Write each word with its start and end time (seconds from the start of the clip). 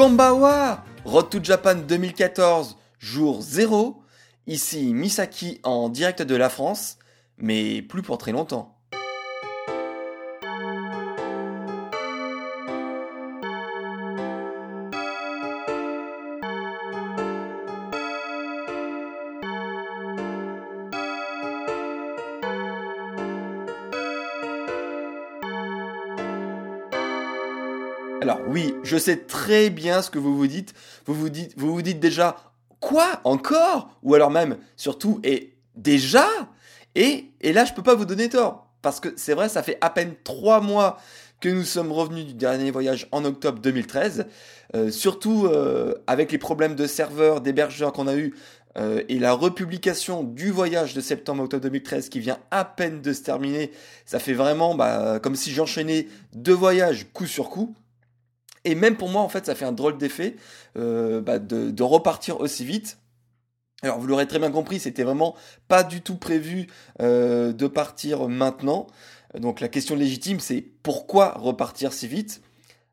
Kombawa 0.00 0.82
Road 1.04 1.28
to 1.28 1.44
Japan 1.44 1.74
2014, 1.74 2.78
jour 2.98 3.42
0. 3.42 4.02
Ici 4.46 4.94
Misaki 4.94 5.60
en 5.62 5.90
direct 5.90 6.22
de 6.22 6.36
la 6.36 6.48
France, 6.48 6.96
mais 7.36 7.82
plus 7.82 8.00
pour 8.00 8.16
très 8.16 8.32
longtemps. 8.32 8.79
Je 28.82 28.96
sais 28.96 29.16
très 29.16 29.70
bien 29.70 30.02
ce 30.02 30.10
que 30.10 30.18
vous 30.18 30.36
vous 30.36 30.46
dites. 30.46 30.74
Vous 31.06 31.14
vous 31.14 31.28
dites, 31.28 31.52
vous 31.56 31.72
vous 31.72 31.82
dites 31.82 32.00
déjà 32.00 32.36
quoi 32.80 33.20
encore? 33.24 33.90
Ou 34.02 34.14
alors 34.14 34.30
même 34.30 34.58
surtout 34.76 35.20
et 35.22 35.54
déjà? 35.76 36.26
Et, 36.94 37.30
et 37.40 37.52
là 37.52 37.64
je 37.64 37.72
peux 37.72 37.82
pas 37.82 37.94
vous 37.94 38.04
donner 38.04 38.28
tort 38.28 38.70
parce 38.82 39.00
que 39.00 39.08
c'est 39.16 39.34
vrai, 39.34 39.48
ça 39.48 39.62
fait 39.62 39.78
à 39.80 39.90
peine 39.90 40.14
trois 40.24 40.60
mois 40.60 40.98
que 41.40 41.48
nous 41.48 41.64
sommes 41.64 41.92
revenus 41.92 42.26
du 42.26 42.34
dernier 42.34 42.70
voyage 42.70 43.08
en 43.12 43.24
octobre 43.24 43.60
2013. 43.60 44.26
Euh, 44.74 44.90
surtout 44.90 45.46
euh, 45.46 45.94
avec 46.06 46.30
les 46.32 46.38
problèmes 46.38 46.74
de 46.74 46.86
serveurs, 46.86 47.40
d'hébergeurs 47.40 47.92
qu'on 47.92 48.06
a 48.06 48.14
eu 48.14 48.34
euh, 48.78 49.02
et 49.08 49.18
la 49.18 49.32
republication 49.32 50.22
du 50.22 50.50
voyage 50.50 50.94
de 50.94 51.00
septembre-octobre 51.00 51.62
2013 51.64 52.08
qui 52.08 52.20
vient 52.20 52.38
à 52.50 52.64
peine 52.64 53.02
de 53.02 53.12
se 53.12 53.22
terminer, 53.22 53.72
ça 54.06 54.20
fait 54.20 54.34
vraiment 54.34 54.74
bah, 54.76 55.18
comme 55.20 55.34
si 55.34 55.50
j'enchaînais 55.50 56.06
deux 56.34 56.54
voyages 56.54 57.06
coup 57.12 57.26
sur 57.26 57.50
coup. 57.50 57.74
Et 58.64 58.74
même 58.74 58.96
pour 58.96 59.08
moi, 59.08 59.22
en 59.22 59.28
fait, 59.28 59.46
ça 59.46 59.54
fait 59.54 59.64
un 59.64 59.72
drôle 59.72 59.96
d'effet 59.96 60.36
euh, 60.76 61.20
bah, 61.20 61.38
de, 61.38 61.82
repartir 61.82 62.40
aussi 62.40 62.64
vite. 62.64 62.98
Alors, 63.82 63.98
vous 63.98 64.06
l'aurez 64.06 64.26
très 64.26 64.38
bien 64.38 64.50
compris, 64.50 64.78
c'était 64.78 65.04
vraiment 65.04 65.34
pas 65.66 65.82
du 65.82 66.02
tout 66.02 66.16
prévu 66.16 66.66
euh, 67.00 67.52
de 67.52 67.66
partir 67.66 68.28
maintenant. 68.28 68.86
Donc, 69.38 69.60
la 69.60 69.68
question 69.68 69.96
légitime, 69.96 70.40
c'est 70.40 70.60
pourquoi 70.82 71.32
repartir 71.38 71.92
si 71.92 72.06
vite? 72.06 72.42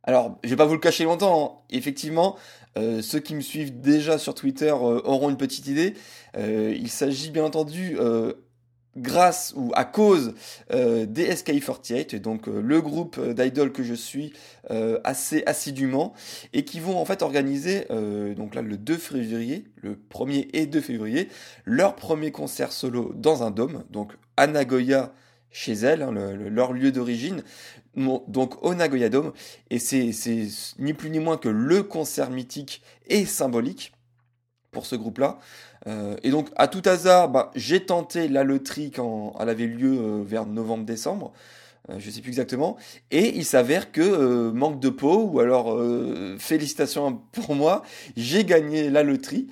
Alors, 0.04 0.38
je 0.44 0.50
vais 0.50 0.56
pas 0.56 0.66
vous 0.66 0.74
le 0.74 0.80
cacher 0.80 1.04
longtemps. 1.04 1.60
Hein. 1.60 1.66
Effectivement, 1.70 2.38
euh, 2.78 3.02
ceux 3.02 3.20
qui 3.20 3.36
me 3.36 3.42
suivent 3.42 3.82
déjà 3.82 4.18
sur 4.18 4.34
Twitter 4.34 4.72
auront 4.72 5.30
une 5.30 5.38
petite 5.38 5.68
idée. 5.68 5.96
Il 6.38 6.90
s'agit 6.90 7.32
bien 7.32 7.44
entendu 7.44 7.98
grâce 8.98 9.54
ou 9.56 9.72
à 9.76 9.86
cause 9.86 10.34
euh, 10.72 11.06
des 11.06 11.34
SKI48, 11.34 12.20
donc 12.20 12.48
euh, 12.48 12.62
le 12.62 12.82
groupe 12.82 13.20
d'idoles 13.20 13.72
que 13.72 13.84
je 13.84 13.94
suis 13.94 14.34
euh, 14.72 15.00
assez 15.04 15.44
assidûment, 15.46 16.14
et 16.54 16.66
qui 16.66 16.80
vont 16.80 16.98
en 16.98 17.06
fait 17.06 17.22
organiser, 17.22 17.86
euh, 17.92 18.34
donc 18.34 18.56
là 18.56 18.62
le 18.62 18.78
2 18.78 18.98
février, 18.98 19.66
le 19.82 19.98
1er 20.12 20.50
et 20.54 20.66
2 20.66 20.82
février, 20.82 21.30
leur 21.66 21.96
premier 21.96 22.32
concert 22.32 22.72
solo 22.72 23.14
dans 23.16 23.44
un 23.44 23.52
dôme, 23.52 23.84
donc 23.90 24.14
à 24.36 24.48
Nagoya 24.48 25.14
chez 25.50 25.74
elles, 25.74 26.02
hein, 26.02 26.12
le, 26.12 26.36
le, 26.36 26.50
leur 26.50 26.74
lieu 26.74 26.92
d'origine, 26.92 27.44
donc 27.96 28.64
au 28.64 28.76
Nagoya 28.76 29.10
Dome, 29.10 29.32
et 29.70 29.80
c'est 29.80 30.12
ni 30.78 30.94
plus 30.94 31.10
ni 31.10 31.20
moins 31.20 31.38
que 31.38 31.50
le 31.50 31.84
concert 31.84 32.30
mythique 32.30 32.82
et 33.08 33.26
symbolique 33.26 33.94
ce 34.86 34.96
groupe-là. 34.96 35.40
Euh, 35.88 36.16
et 36.24 36.32
donc, 36.32 36.50
à 36.56 36.68
tout 36.68 36.82
hasard, 36.86 37.30
bah, 37.30 37.52
j'ai 37.56 37.86
tenté 37.86 38.28
la 38.28 38.44
loterie 38.44 38.92
quand 38.92 39.36
elle 39.40 39.50
avait 39.50 39.68
lieu 39.68 39.98
euh, 39.98 40.24
vers 40.24 40.46
novembre-décembre. 40.46 41.34
Euh, 41.90 41.96
je 42.00 42.10
sais 42.10 42.22
plus 42.22 42.30
exactement. 42.30 42.78
Et 43.12 43.38
il 43.38 43.46
s'avère 43.46 43.92
que, 43.92 44.50
manque 44.52 44.80
de 44.80 44.90
peau, 44.90 45.24
ou 45.24 45.40
alors 45.40 45.78
félicitations 46.40 47.22
pour 47.32 47.56
moi, 47.56 47.84
j'ai 48.16 48.44
gagné 48.44 48.90
la 48.90 49.04
loterie. 49.04 49.48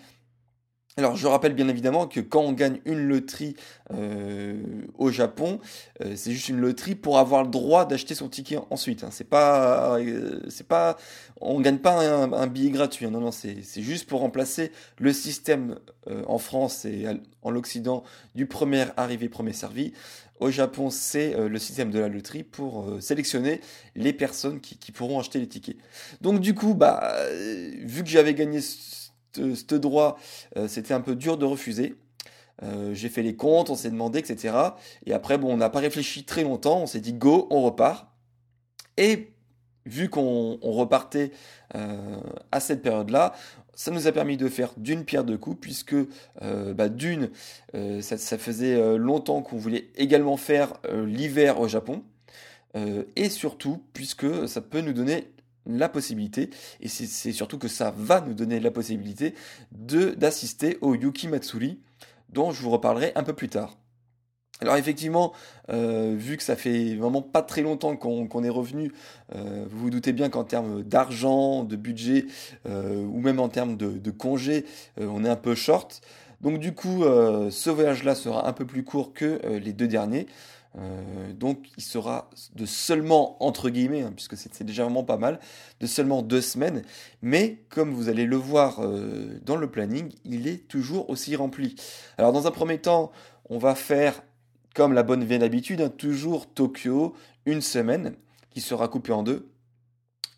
Alors 0.98 1.18
je 1.18 1.28
rappelle 1.28 1.54
bien 1.54 1.68
évidemment 1.68 2.08
que 2.08 2.22
quand 2.22 2.40
on 2.40 2.54
gagne 2.54 2.80
une 2.86 3.00
loterie 3.00 3.58
euh, 3.94 4.64
au 4.98 5.12
Japon, 5.12 5.60
euh, 6.02 6.14
c'est 6.16 6.32
juste 6.32 6.48
une 6.48 6.62
loterie 6.62 6.96
pour 6.96 7.20
avoir 7.20 7.44
le 7.44 7.50
droit 7.50 7.86
d'acheter 7.86 8.16
son 8.16 8.30
ticket 8.30 8.60
ensuite. 8.70 9.04
Hein. 9.04 9.10
C'est 9.12 9.28
pas, 9.28 10.00
euh, 10.00 10.40
c'est 10.48 10.66
pas, 10.66 10.96
on 11.42 11.60
gagne 11.60 11.80
pas 11.80 12.00
un, 12.00 12.48
billet 12.48 12.70
gratuit. 12.70 13.06
Hein. 13.06 13.12
Non 13.12 13.20
non, 13.20 13.32
c'est 13.34 13.62
juste 13.82 14.08
pour 14.08 14.22
remplacer 14.22 14.72
le 14.98 15.12
système 15.12 15.80
en 16.28 16.38
France 16.38 16.86
et 16.86 17.08
en 17.42 17.52
l'Occident 17.52 18.04
du 18.34 18.46
premier 18.46 18.86
arrivé 18.96 19.28
premier 19.28 19.52
servi. 19.52 19.92
Au 20.40 20.50
Japon, 20.50 20.90
c'est 20.92 21.36
le 21.38 21.60
système 21.60 21.92
de 21.92 22.00
la 22.00 22.08
loterie 22.08 22.44
pour 22.44 22.88
sélectionner 23.02 23.60
les 23.96 24.14
personnes 24.14 24.62
qui, 24.62 24.78
qui, 24.78 24.92
pourront 24.92 25.20
acheter 25.20 25.40
les 25.40 25.48
tickets. 25.48 25.78
Donc 26.22 26.40
du 26.40 26.54
coup, 26.54 26.74
bah, 26.74 27.16
vu 27.82 28.04
que 28.04 28.10
j'avais 28.10 28.34
gagné 28.34 28.62
ce 28.62 29.05
droit, 29.40 30.18
euh, 30.58 30.68
c'était 30.68 30.94
un 30.94 31.02
peu 31.02 31.16
dur 31.16 31.38
de 31.38 31.46
refuser. 31.46 31.96
Euh, 32.64 32.94
j'ai 32.94 33.10
fait 33.10 33.22
les 33.22 33.36
comptes, 33.36 33.70
on 33.70 33.76
s'est 33.76 33.90
demandé, 33.90 34.20
etc. 34.20 34.56
Et 35.06 35.14
après, 35.14 35.38
bon, 35.38 35.54
on 35.54 35.58
n'a 35.58 35.70
pas 35.70 35.80
réfléchi 35.80 36.24
très 36.24 36.44
longtemps, 36.44 36.82
on 36.82 36.86
s'est 36.88 37.02
dit 37.02 37.14
go, 37.14 37.48
on 37.50 37.62
repart. 37.62 38.08
Et 38.98 39.32
vu 39.86 40.10
qu'on 40.10 40.58
repartait 40.62 41.32
euh, 41.76 42.18
à 42.52 42.60
cette 42.60 42.82
période-là, 42.82 43.34
ça 43.74 43.92
nous 43.92 44.08
a 44.08 44.12
permis 44.14 44.38
de 44.38 44.48
faire 44.48 44.72
d'une 44.78 45.04
pierre 45.04 45.26
deux 45.26 45.38
coups, 45.38 45.58
puisque 45.60 45.96
bah, 46.42 46.88
d'une, 46.88 47.30
ça, 47.74 48.18
ça, 48.18 48.38
faisait 48.38 48.98
longtemps 48.98 49.42
qu'on 49.42 49.58
voulait 49.58 49.90
également 49.98 50.38
faire 50.38 50.76
l'hiver 50.90 51.60
au 51.60 51.68
Japon, 51.68 52.02
et 53.18 53.30
surtout, 53.30 53.84
puisque 53.92 54.48
ça 54.48 54.62
peut 54.62 54.80
nous 54.80 54.94
donner 54.94 55.28
la 55.66 55.90
possibilité, 55.90 56.50
et 56.82 56.88
c'est 56.88 57.32
surtout 57.32 57.58
que 57.58 57.68
ça 57.68 57.94
va 57.98 58.22
nous 58.22 58.34
donner 58.34 58.60
la 58.60 58.72
possibilité 58.72 59.34
d'assister 59.72 60.78
au 60.82 60.96
Yuki 60.96 61.28
Matsuri, 61.28 61.80
dont 62.30 62.52
je 62.52 62.62
vous 62.62 62.70
reparlerai 62.70 63.12
un 63.16 63.24
peu 63.24 63.34
plus 63.34 63.50
tard. 63.50 63.78
Alors 64.62 64.78
effectivement, 64.78 65.34
euh, 65.70 66.16
vu 66.18 66.38
que 66.38 66.44
ça 66.44 66.56
fait 66.56 66.96
vraiment 66.96 67.22
pas 67.22 67.42
très 67.42 67.62
longtemps 67.62 67.98
qu'on 67.98 68.26
qu 68.26 68.46
est 68.46 68.50
revenu, 68.50 68.94
euh, 69.36 69.66
vous 69.70 69.80
vous 69.80 69.90
doutez 69.90 70.14
bien 70.14 70.30
qu'en 70.30 70.46
termes 70.46 70.82
d'argent, 70.82 71.66
de 71.66 71.76
budget, 71.76 72.26
euh, 72.66 73.04
ou 73.04 73.20
même 73.20 73.42
en 73.42 73.50
termes 73.50 73.76
de, 73.76 74.12
congés, 74.12 74.66
on 74.98 75.26
est 75.26 75.30
un 75.30 75.36
peu 75.36 75.56
short. 75.56 76.02
Donc 76.40 76.60
du 76.60 76.74
coup, 76.74 77.04
ce 77.04 77.70
voyage-là 77.70 78.16
sera 78.16 78.48
un 78.48 78.54
peu 78.54 78.66
plus 78.66 78.84
court 78.84 79.14
que 79.14 79.42
les 79.48 79.74
deux 79.74 79.88
derniers. 79.88 80.28
Euh, 80.78 81.34
donc 81.34 81.70
il 81.78 81.84
sera 81.84 82.30
de 82.56 82.66
seulement, 82.66 83.42
entre 83.44 83.70
guillemets, 83.70 84.02
hein, 84.02 84.12
puisque 84.14 84.36
c'est 84.36 84.64
déjà 84.64 84.84
vraiment 84.84 85.04
pas 85.04 85.18
mal, 85.18 85.40
de 85.80 85.88
seulement 85.88 86.22
deux 86.22 86.42
semaines. 86.42 86.84
Mais 87.22 87.64
comme 87.70 87.94
vous 87.94 88.10
allez 88.10 88.26
le 88.26 88.36
voir 88.36 88.80
euh, 88.80 89.40
dans 89.44 89.56
le 89.56 89.70
planning, 89.70 90.12
il 90.26 90.48
est 90.48 90.68
toujours 90.68 91.10
aussi 91.10 91.36
rempli. 91.36 91.76
Alors 92.18 92.34
dans 92.34 92.48
un 92.48 92.52
premier 92.52 92.80
temps, 92.80 93.12
on 93.50 93.58
va 93.58 93.76
faire, 93.76 94.22
comme 94.74 94.94
la 94.94 95.04
bonne 95.04 95.24
vieille 95.24 95.44
habitude, 95.44 95.82
hein, 95.82 95.90
toujours 95.90 96.52
Tokyo, 96.54 97.16
une 97.46 97.62
semaine, 97.62 98.16
qui 98.50 98.62
sera 98.62 98.88
coupée 98.88 99.14
en 99.14 99.24
deux. 99.24 99.50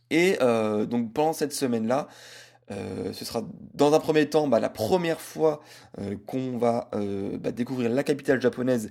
Et 0.09 0.37
euh, 0.41 0.85
donc 0.85 1.13
pendant 1.13 1.33
cette 1.33 1.53
semaine-là, 1.53 2.07
euh, 2.69 3.13
ce 3.13 3.23
sera 3.23 3.43
dans 3.75 3.93
un 3.93 3.99
premier 3.99 4.25
temps 4.25 4.49
bah, 4.49 4.59
la 4.59 4.69
première 4.69 5.21
fois 5.21 5.61
euh, 5.99 6.15
qu'on 6.25 6.57
va 6.57 6.89
euh, 6.93 7.37
bah, 7.37 7.53
découvrir 7.53 7.89
la 7.89 8.03
capitale 8.03 8.41
japonaise 8.41 8.89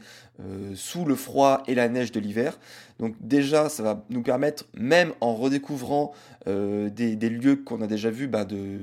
sous 0.74 1.06
le 1.06 1.14
froid 1.14 1.62
et 1.66 1.74
la 1.74 1.88
neige 1.88 2.12
de 2.12 2.20
l'hiver. 2.20 2.58
Donc 2.98 3.14
déjà, 3.22 3.70
ça 3.70 3.82
va 3.82 4.04
nous 4.10 4.22
permettre, 4.22 4.66
même 4.74 5.14
en 5.22 5.34
redécouvrant 5.34 6.12
des, 6.44 7.16
lieux 7.30 7.56
qu'on 7.56 7.80
a 7.80 7.86
déjà 7.86 8.10
vus, 8.10 8.28
bah, 8.28 8.44
de, 8.44 8.78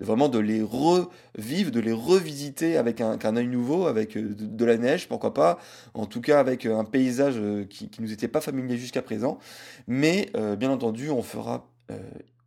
vraiment 0.00 0.28
de 0.28 0.40
les 0.40 0.60
revivre, 0.60 1.70
de 1.70 1.78
les 1.78 1.92
revisiter 1.92 2.76
avec 2.76 3.00
un, 3.00 3.16
un 3.22 3.36
œil 3.36 3.46
nouveau, 3.46 3.86
avec 3.86 4.18
de, 4.18 4.34
de, 4.34 4.64
la 4.64 4.76
neige, 4.76 5.06
pourquoi 5.06 5.34
pas, 5.34 5.60
en 5.94 6.06
tout 6.06 6.20
cas 6.20 6.40
avec 6.40 6.66
un 6.66 6.84
paysage 6.84 7.40
qui, 7.70 7.88
qui 7.88 8.02
nous 8.02 8.12
était 8.12 8.26
pas 8.26 8.40
familier 8.40 8.76
jusqu'à 8.76 9.02
présent. 9.02 9.38
Mais 9.86 10.32
bien 10.58 10.70
entendu, 10.70 11.10
on 11.10 11.22
fera 11.22 11.68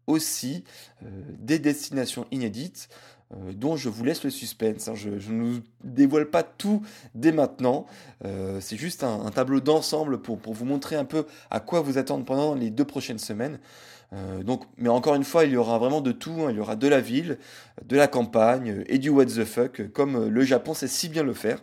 aussi 0.07 0.63
euh, 1.03 1.07
des 1.39 1.59
destinations 1.59 2.25
inédites. 2.31 2.89
euh, 3.33 3.53
dont 3.53 3.77
je 3.77 3.87
vous 3.87 4.03
laisse 4.03 4.25
le 4.25 4.29
suspense. 4.29 4.89
Hein. 4.89 4.93
Je, 4.95 5.09
ne 5.09 5.43
vous 5.43 5.61
dévoile 5.85 6.29
pas 6.29 6.43
tout 6.43 6.81
dès 7.15 7.31
maintenant. 7.31 7.85
Euh, 8.25 8.59
c'est 8.59 8.75
juste 8.75 9.05
un, 9.05 9.31
tableau 9.31 9.61
d'ensemble 9.61 10.21
pour, 10.21 10.37
vous 10.45 10.65
montrer 10.65 10.97
un 10.97 11.05
peu 11.05 11.25
à 11.49 11.61
quoi 11.61 11.79
vous 11.79 11.97
attendre 11.97 12.25
pendant 12.25 12.55
les 12.55 12.69
deux 12.71 12.85
prochaines 12.85 13.19
semaines. 13.19 13.59
Donc, 14.43 14.65
mais 14.75 14.89
encore 14.89 15.15
une 15.15 15.23
fois, 15.23 15.45
il 15.45 15.53
y 15.53 15.55
aura 15.55 15.79
vraiment 15.79 16.01
de 16.01 16.11
tout. 16.11 16.35
Hein. 16.41 16.47
Il 16.49 16.57
y 16.57 16.59
aura 16.59 16.75
de 16.75 16.87
la 16.89 16.99
ville, 16.99 17.37
de 17.85 17.95
la 17.95 18.09
campagne 18.09 18.83
et 18.87 18.97
du 18.97 19.07
what 19.07 19.27
the 19.27 19.45
fuck, 19.45 19.89
comme 19.93 20.27
le 20.27 20.43
Japon 20.43 20.73
sait 20.73 20.89
si 20.89 21.07
bien 21.07 21.23
le 21.23 21.33
faire. 21.33 21.59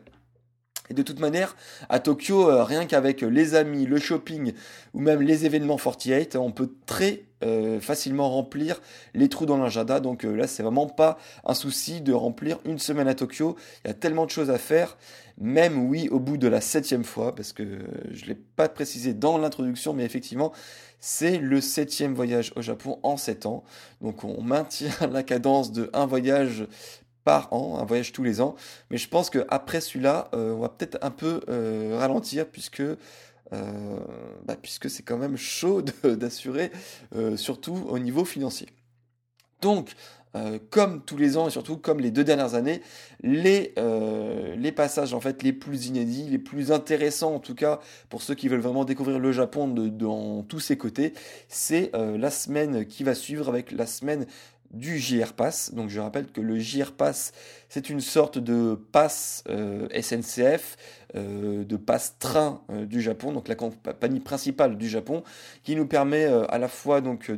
Et 0.90 0.94
de 0.94 1.02
toute 1.02 1.20
manière, 1.20 1.56
à 1.88 2.00
Tokyo, 2.00 2.48
euh, 2.48 2.64
rien 2.64 2.86
qu'avec 2.86 3.22
les 3.22 3.54
amis, 3.54 3.86
le 3.86 3.98
shopping 3.98 4.52
ou 4.94 5.00
même 5.00 5.22
les 5.22 5.44
événements 5.46 5.76
48, 5.76 6.36
on 6.36 6.50
peut 6.50 6.70
très 6.86 7.24
euh, 7.44 7.78
facilement 7.78 8.28
remplir 8.30 8.80
les 9.14 9.28
trous 9.28 9.46
dans 9.46 9.58
l'agenda. 9.58 10.00
Donc 10.00 10.24
euh, 10.24 10.34
là, 10.34 10.46
c'est 10.46 10.62
vraiment 10.62 10.86
pas 10.86 11.18
un 11.44 11.54
souci 11.54 12.00
de 12.00 12.12
remplir 12.12 12.58
une 12.64 12.78
semaine 12.78 13.06
à 13.06 13.14
Tokyo. 13.14 13.56
Il 13.84 13.88
y 13.88 13.90
a 13.90 13.94
tellement 13.94 14.26
de 14.26 14.30
choses 14.30 14.50
à 14.50 14.58
faire. 14.58 14.96
Même 15.40 15.86
oui, 15.86 16.08
au 16.08 16.18
bout 16.18 16.36
de 16.36 16.48
la 16.48 16.60
septième 16.60 17.04
fois, 17.04 17.32
parce 17.32 17.52
que 17.52 17.62
je 18.10 18.24
l'ai 18.24 18.34
pas 18.34 18.68
précisé 18.68 19.14
dans 19.14 19.38
l'introduction, 19.38 19.92
mais 19.92 20.04
effectivement, 20.04 20.52
c'est 20.98 21.38
le 21.38 21.60
septième 21.60 22.12
voyage 22.12 22.52
au 22.56 22.62
Japon 22.62 22.98
en 23.04 23.16
sept 23.16 23.46
ans. 23.46 23.62
Donc 24.00 24.24
on 24.24 24.42
maintient 24.42 24.90
la 25.12 25.22
cadence 25.22 25.70
de 25.70 25.90
un 25.92 26.06
voyage 26.06 26.66
par 27.24 27.52
an, 27.52 27.78
un 27.78 27.84
voyage 27.84 28.12
tous 28.12 28.22
les 28.22 28.40
ans. 28.40 28.54
Mais 28.90 28.96
je 28.96 29.08
pense 29.08 29.30
qu'après 29.30 29.80
celui-là, 29.80 30.30
euh, 30.34 30.54
on 30.54 30.60
va 30.60 30.68
peut-être 30.68 30.98
un 31.02 31.10
peu 31.10 31.40
euh, 31.48 31.96
ralentir 31.98 32.46
puisque 32.46 32.80
euh, 32.80 32.96
bah, 34.44 34.56
puisque 34.60 34.90
c'est 34.90 35.02
quand 35.02 35.18
même 35.18 35.36
chaud 35.36 35.82
d'assurer, 36.04 36.70
surtout 37.36 37.86
au 37.88 37.98
niveau 37.98 38.24
financier. 38.24 38.68
Donc, 39.60 39.90
comme 40.70 41.02
tous 41.02 41.16
les 41.16 41.36
ans 41.36 41.48
et 41.48 41.50
surtout 41.50 41.76
comme 41.76 41.98
les 41.98 42.12
deux 42.12 42.22
dernières 42.22 42.54
années, 42.54 42.80
les, 43.22 43.72
passages 44.76 45.12
en 45.12 45.20
fait 45.20 45.42
les 45.42 45.52
plus 45.52 45.86
inédits, 45.86 46.28
les 46.30 46.38
plus 46.38 46.70
intéressants 46.70 47.34
en 47.34 47.40
tout 47.40 47.56
cas 47.56 47.80
pour 48.08 48.22
ceux 48.22 48.36
qui 48.36 48.46
veulent 48.46 48.60
vraiment 48.60 48.84
découvrir 48.84 49.18
le 49.18 49.32
Japon 49.32 49.66
dans 49.66 50.44
tous 50.44 50.60
ses 50.60 50.76
côtés, 50.76 51.12
c'est 51.48 51.90
la 51.94 52.30
semaine 52.30 52.86
qui 52.86 53.02
va 53.02 53.14
suivre 53.14 53.48
avec 53.48 53.72
la 53.72 53.86
semaine 53.86 54.26
du 54.70 54.98
JR 54.98 55.32
Pass. 55.32 55.72
Donc 55.74 55.88
je 55.88 56.00
rappelle 56.00 56.26
que 56.26 56.40
le 56.40 56.58
JR 56.58 56.92
Pass, 56.92 57.32
c'est 57.68 57.90
une 57.90 58.00
sorte 58.00 58.38
de 58.38 58.74
pass 58.92 59.44
euh, 59.48 59.88
SNCF, 60.00 60.76
euh, 61.16 61.64
de 61.64 61.76
pass 61.76 62.16
train 62.18 62.62
euh, 62.70 62.86
du 62.86 63.00
Japon, 63.00 63.32
donc 63.32 63.48
la 63.48 63.54
compagnie 63.54 64.20
principale 64.20 64.76
du 64.76 64.88
Japon, 64.88 65.22
qui 65.62 65.76
nous 65.76 65.86
permet 65.86 66.24
à 66.24 66.58
la 66.58 66.68
fois 66.68 67.00
donc 67.00 67.30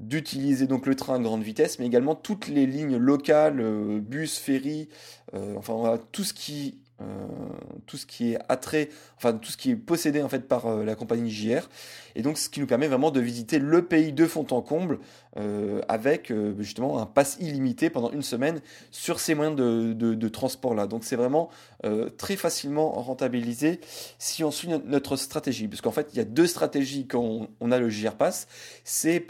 d'utiliser 0.00 0.66
donc 0.66 0.86
le 0.86 0.94
train 0.94 1.16
à 1.16 1.18
grande 1.18 1.42
vitesse, 1.42 1.78
mais 1.78 1.86
également 1.86 2.14
toutes 2.14 2.48
les 2.48 2.66
lignes 2.66 2.96
locales, 2.96 4.00
bus, 4.00 4.38
ferry, 4.38 4.88
enfin 5.32 5.98
tout 6.12 6.24
ce 6.24 6.32
qui 6.32 6.78
tout 7.86 7.96
ce 7.96 8.06
qui 8.06 8.32
est 8.32 8.38
attrait, 8.48 8.88
enfin 9.16 9.32
tout 9.32 9.50
ce 9.50 9.56
qui 9.56 9.70
est 9.70 9.76
possédé 9.76 10.22
en 10.22 10.28
fait 10.28 10.48
par 10.48 10.66
euh, 10.66 10.84
la 10.84 10.94
compagnie 10.94 11.30
JR, 11.30 11.68
et 12.16 12.22
donc 12.22 12.38
ce 12.38 12.48
qui 12.48 12.60
nous 12.60 12.66
permet 12.66 12.88
vraiment 12.88 13.10
de 13.10 13.20
visiter 13.20 13.58
le 13.58 13.84
pays 13.84 14.12
de 14.12 14.26
fond 14.26 14.46
en 14.50 14.62
comble 14.62 14.98
euh, 15.36 15.80
avec 15.88 16.32
justement 16.58 17.00
un 17.00 17.06
pass 17.06 17.36
illimité 17.40 17.90
pendant 17.90 18.10
une 18.10 18.22
semaine 18.22 18.60
sur 18.90 19.20
ces 19.20 19.34
moyens 19.34 19.56
de, 19.56 20.28
transport 20.28 20.74
là. 20.74 20.86
Donc 20.86 21.04
c'est 21.04 21.16
vraiment 21.16 21.48
très 22.18 22.36
facilement 22.36 22.90
rentabilisé 22.90 23.80
si 24.18 24.44
on 24.44 24.50
suit 24.50 24.68
notre 24.68 25.16
stratégie, 25.16 25.68
parce 25.68 25.80
qu'en 25.80 25.92
fait 25.92 26.10
il 26.12 26.16
y 26.18 26.20
a 26.20 26.24
deux 26.24 26.46
stratégies 26.46 27.06
quand 27.06 27.48
on, 27.60 27.72
a 27.72 27.78
le 27.78 27.88
JR 27.88 28.14
Pass, 28.14 28.46
c'est 28.84 29.26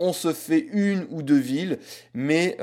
on 0.00 0.12
se 0.12 0.32
fait 0.32 0.66
une 0.72 1.06
ou 1.10 1.22
deux 1.22 1.38
villes, 1.38 1.78
mais 2.12 2.58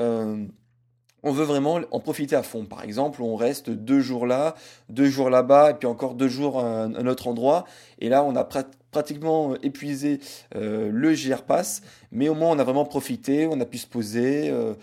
on 1.22 1.32
veut 1.32 1.44
vraiment 1.44 1.80
en 1.90 2.00
profiter 2.00 2.36
à 2.36 2.42
fond. 2.42 2.64
Par 2.64 2.82
exemple, 2.82 3.22
on 3.22 3.36
reste 3.36 3.70
deux 3.70 4.00
jours 4.00 4.26
là, 4.26 4.54
deux 4.88 5.06
jours 5.06 5.30
là-bas, 5.30 5.70
et 5.70 5.74
puis 5.74 5.86
encore 5.86 6.14
deux 6.14 6.28
jours 6.28 6.58
à 6.58 6.84
un, 6.84 7.06
autre 7.06 7.28
endroit. 7.28 7.64
Et 8.00 8.08
là, 8.08 8.24
on 8.24 8.34
a 8.34 8.44
pratiquement 8.90 9.54
épuisé 9.62 10.20
euh, 10.56 10.90
le 10.92 11.14
JR 11.14 11.42
Pass, 11.42 11.82
mais 12.10 12.28
au 12.28 12.34
moins 12.34 12.50
on 12.50 12.58
a 12.58 12.64
vraiment 12.64 12.84
profité, 12.84 13.46
on 13.50 13.60
a 13.60 13.64
pu 13.64 13.78
se 13.78 13.86
poser. 13.86 14.50
Euh, 14.50 14.74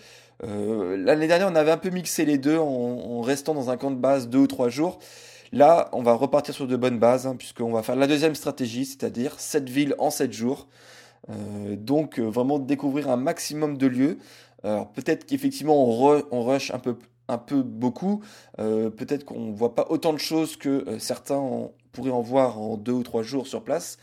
euh, 0.44 0.96
l'année 0.96 1.26
dernière, 1.26 1.50
on 1.50 1.54
avait 1.54 1.70
un 1.70 1.76
peu 1.76 1.90
mixé 1.90 2.24
les 2.24 2.38
deux 2.38 2.58
en, 2.58 3.20
restant 3.20 3.54
dans 3.54 3.68
un 3.68 3.76
camp 3.76 3.90
de 3.90 3.96
base 3.96 4.28
deux 4.28 4.38
ou 4.38 4.46
trois 4.46 4.70
jours. 4.70 4.98
Là, 5.52 5.90
on 5.92 6.02
va 6.02 6.14
repartir 6.14 6.54
sur 6.54 6.66
de 6.66 6.76
bonnes 6.76 6.98
bases, 6.98 7.26
hein, 7.26 7.34
puisqu'on 7.36 7.72
va 7.72 7.82
faire 7.82 7.96
la 7.96 8.06
deuxième 8.06 8.34
stratégie, 8.34 8.86
c'est-à-dire 8.86 9.38
sept 9.38 9.68
villes 9.68 9.94
en 9.98 10.10
sept 10.10 10.32
jours. 10.32 10.68
donc 11.76 12.18
vraiment 12.18 12.58
découvrir 12.58 13.10
un 13.10 13.16
maximum 13.16 13.76
de 13.76 13.86
lieux. 13.86 14.18
Alors 14.62 14.90
peut-être 14.92 15.26
qu'effectivement 15.26 15.88
on, 16.30 16.42
rush 16.44 16.70
un 16.70 16.78
peu, 16.78 16.96
un 17.28 17.38
peu 17.38 17.62
beaucoup, 17.62 18.22
euh, 18.58 18.90
peut-être 18.90 19.24
qu'on 19.24 19.40
ne 19.46 19.54
voit 19.54 19.74
pas 19.74 19.86
autant 19.90 20.12
de 20.12 20.18
choses 20.18 20.56
que 20.56 20.88
euh, 20.88 20.98
certains 20.98 21.70
pourraient 21.92 22.10
en 22.10 22.20
voir 22.20 22.60
en 22.60 22.76
deux 22.76 22.92
ou 22.92 23.02
trois 23.02 23.22
jours 23.22 23.46
sur 23.46 23.62
place, 23.64 23.96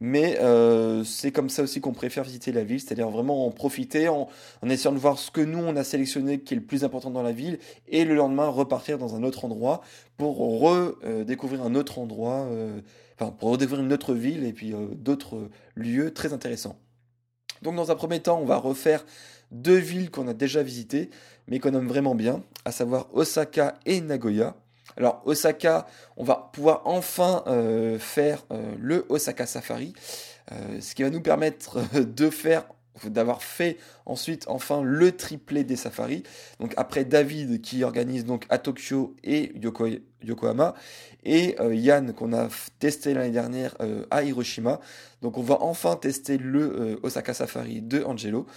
mais 0.00 0.38
euh, 0.40 1.04
c'est 1.04 1.32
comme 1.32 1.50
ça 1.50 1.62
aussi 1.62 1.80
qu'on 1.80 1.92
préfère 1.92 2.24
visiter 2.24 2.52
la 2.52 2.64
ville, 2.64 2.80
c'est-à-dire 2.80 3.10
vraiment 3.10 3.46
en 3.46 3.50
profiter, 3.50 4.08
en, 4.08 4.28
essayant 4.62 4.92
de 4.92 4.98
voir 4.98 5.18
ce 5.18 5.30
que 5.30 5.40
nous 5.40 5.58
on 5.58 5.76
a 5.76 5.84
sélectionné 5.84 6.40
qui 6.40 6.54
est 6.54 6.56
le 6.56 6.64
plus 6.64 6.84
important 6.84 7.10
dans 7.10 7.22
la 7.22 7.32
ville, 7.32 7.58
et 7.88 8.04
le 8.04 8.14
lendemain 8.14 8.48
repartir 8.48 8.96
dans 8.96 9.14
un 9.14 9.22
autre 9.22 9.44
endroit 9.44 9.82
pour 10.16 10.38
redécouvrir 10.60 11.62
un 11.62 11.74
autre 11.74 11.98
endroit, 11.98 12.48
enfin 13.18 13.30
pour 13.32 13.50
redécouvrir 13.50 13.84
une 13.84 13.92
autre 13.92 14.14
ville 14.14 14.44
et 14.44 14.52
puis 14.52 14.72
d'autres 14.92 15.48
lieux 15.74 16.14
très 16.14 16.32
intéressants. 16.32 16.76
Donc 17.62 17.74
dans 17.74 17.90
un 17.90 17.96
premier 17.96 18.20
temps, 18.20 18.38
on 18.40 18.44
va 18.44 18.56
refaire 18.56 19.04
deux 19.50 19.76
villes 19.76 20.10
qu'on 20.10 20.28
a 20.28 20.34
déjà 20.34 20.62
visitées, 20.62 21.10
mais 21.46 21.58
qu'on 21.58 21.74
aime 21.74 21.88
vraiment 21.88 22.14
bien, 22.14 22.42
à 22.64 22.72
savoir 22.72 23.08
Osaka 23.14 23.74
et 23.86 24.00
Nagoya. 24.00 24.54
Alors 24.96 25.22
Osaka, 25.26 25.86
on 26.16 26.24
va 26.24 26.50
pouvoir 26.52 26.82
enfin 26.84 27.44
euh, 27.46 27.98
faire 27.98 28.44
euh, 28.50 28.74
le 28.80 29.06
Osaka 29.08 29.46
Safari, 29.46 29.92
euh, 30.50 30.80
ce 30.80 30.94
qui 30.94 31.02
va 31.04 31.10
nous 31.10 31.20
permettre 31.20 31.78
de 32.00 32.30
faire 32.30 32.64
d'avoir 33.04 33.44
fait 33.44 33.76
ensuite 34.06 34.44
enfin 34.48 34.82
le 34.82 35.12
triplé 35.12 35.62
des 35.62 35.76
safaris. 35.76 36.24
Donc 36.58 36.74
après 36.76 37.04
David 37.04 37.60
qui 37.60 37.84
organise 37.84 38.24
donc 38.24 38.44
à 38.48 38.58
Tokyo 38.58 39.14
et 39.22 39.52
Yokohama 40.24 40.74
et 41.22 41.54
Yann 41.60 42.12
qu'on 42.12 42.32
a 42.32 42.48
testé 42.80 43.14
l'année 43.14 43.30
dernière 43.30 43.76
à 44.10 44.24
Hiroshima. 44.24 44.80
Donc 45.22 45.38
on 45.38 45.42
va 45.42 45.62
enfin 45.62 45.94
tester 45.94 46.38
le 46.38 46.98
Osaka 47.04 47.34
Safari 47.34 47.82
de 47.82 48.02
Angelo. 48.02 48.48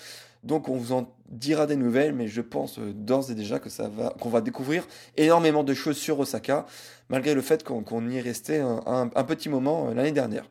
Donc 0.44 0.70
on 0.70 0.76
vous 0.76 0.92
en 0.92 1.14
dira 1.30 1.66
des 1.66 1.76
nouvelles, 1.76 2.14
mais 2.14 2.28
je 2.28 2.42
pense 2.42 2.80
euh, 2.80 2.94
d'ores 2.94 3.30
et 3.32 3.36
déjà 3.36 3.60
que 3.60 3.70
ça 3.70 3.88
va, 3.88 4.14
qu'on 4.20 4.30
va 4.30 4.42
découvrir 4.42 4.88
énormément 5.18 5.64
de 5.64 5.74
choses 5.74 5.98
sur 5.98 6.20
Osaka, 6.20 6.66
malgré 7.10 7.34
le 7.34 7.42
fait 7.42 7.64
qu'on 7.64 8.10
y 8.10 8.18
est 8.18 8.22
resté 8.22 8.60
un, 8.60 9.08
petit 9.08 9.50
moment 9.50 9.90
euh, 9.90 9.94
l'année 9.94 10.12
dernière. 10.12 10.50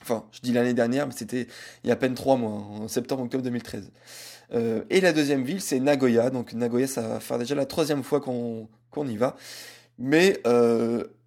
Enfin, 0.00 0.24
je 0.32 0.40
dis 0.40 0.52
l'année 0.52 0.74
dernière, 0.74 1.06
mais 1.06 1.12
c'était 1.14 1.46
il 1.84 1.88
y 1.88 1.90
a 1.90 1.94
à 1.94 1.96
peine 1.96 2.14
trois 2.14 2.36
mois, 2.36 2.50
en 2.52 2.88
septembre-octobre 2.88 3.44
2013. 3.44 3.92
Euh, 4.54 4.82
et 4.90 5.00
la 5.00 5.12
deuxième 5.12 5.44
ville, 5.44 5.60
c'est 5.60 5.78
Nagoya. 5.78 6.30
Donc 6.30 6.54
Nagoya, 6.54 6.86
ça 6.86 7.02
va 7.02 7.20
faire 7.20 7.38
déjà 7.38 7.54
la 7.54 7.66
troisième 7.66 8.02
fois 8.02 8.20
qu'on 8.20 8.68
y 9.06 9.16
va. 9.16 9.36
Mais 9.98 10.40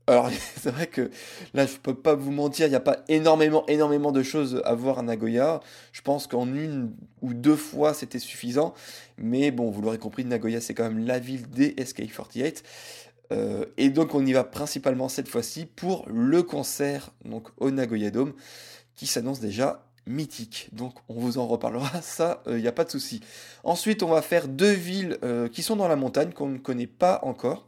alors, 0.08 0.30
c'est 0.62 0.72
vrai 0.72 0.88
que 0.88 1.10
là, 1.54 1.66
je 1.66 1.78
peux 1.78 1.96
pas 1.96 2.16
vous 2.16 2.32
mentir, 2.32 2.68
il 2.68 2.70
n'y 2.70 2.76
a 2.76 2.82
pas 2.82 3.04
énormément, 3.08 3.66
énormément 3.68 4.12
de 4.12 4.24
choses 4.24 4.62
à 4.66 4.76
voir 4.76 5.00
à 5.00 5.02
Nagoya. 5.02 5.62
Je 5.92 6.02
pense 6.02 6.28
qu'en 6.28 6.48
une 6.48 6.92
ou 7.22 7.34
deux 7.34 7.56
fois, 7.56 7.94
c'était 7.94 8.20
suffisant. 8.20 8.74
Mais 9.18 9.52
bon, 9.52 9.70
vous 9.72 9.82
l'aurez 9.82 9.98
compris, 9.98 10.26
Nagoya, 10.26 10.62
c'est 10.62 10.74
quand 10.74 10.84
même 10.84 11.06
la 11.06 11.20
ville 11.20 11.50
des 11.50 11.72
SK48. 11.72 12.64
Euh, 13.32 13.66
et 13.78 13.90
donc, 13.90 14.14
on 14.14 14.26
y 14.26 14.34
va 14.34 14.44
principalement 14.44 15.10
cette 15.10 15.28
fois-ci 15.28 15.66
pour 15.66 16.06
le 16.08 16.44
concert 16.44 17.12
donc, 17.24 17.48
au 17.58 17.72
Nagoya 17.72 18.12
Dome, 18.12 18.34
qui 18.96 19.08
s'annonce 19.08 19.40
déjà 19.40 19.88
mythique. 20.06 20.70
Donc, 20.72 20.94
on 21.10 21.16
vous 21.16 21.40
en 21.40 21.48
reparlera, 21.48 21.90
ça, 22.02 22.44
il 22.46 22.54
euh, 22.54 22.60
n'y 22.60 22.68
a 22.68 22.72
pas 22.72 22.84
de 22.84 22.92
souci. 22.92 23.22
Ensuite, 23.64 24.04
on 24.04 24.10
va 24.10 24.22
faire 24.22 24.48
deux 24.48 24.72
villes 24.72 25.18
euh, 25.24 25.50
qui 25.50 25.64
sont 25.64 25.76
dans 25.76 25.88
la 25.88 25.96
montagne, 25.96 26.32
qu'on 26.32 26.50
ne 26.50 26.60
connaît 26.60 26.86
pas 26.88 27.20
encore. 27.24 27.68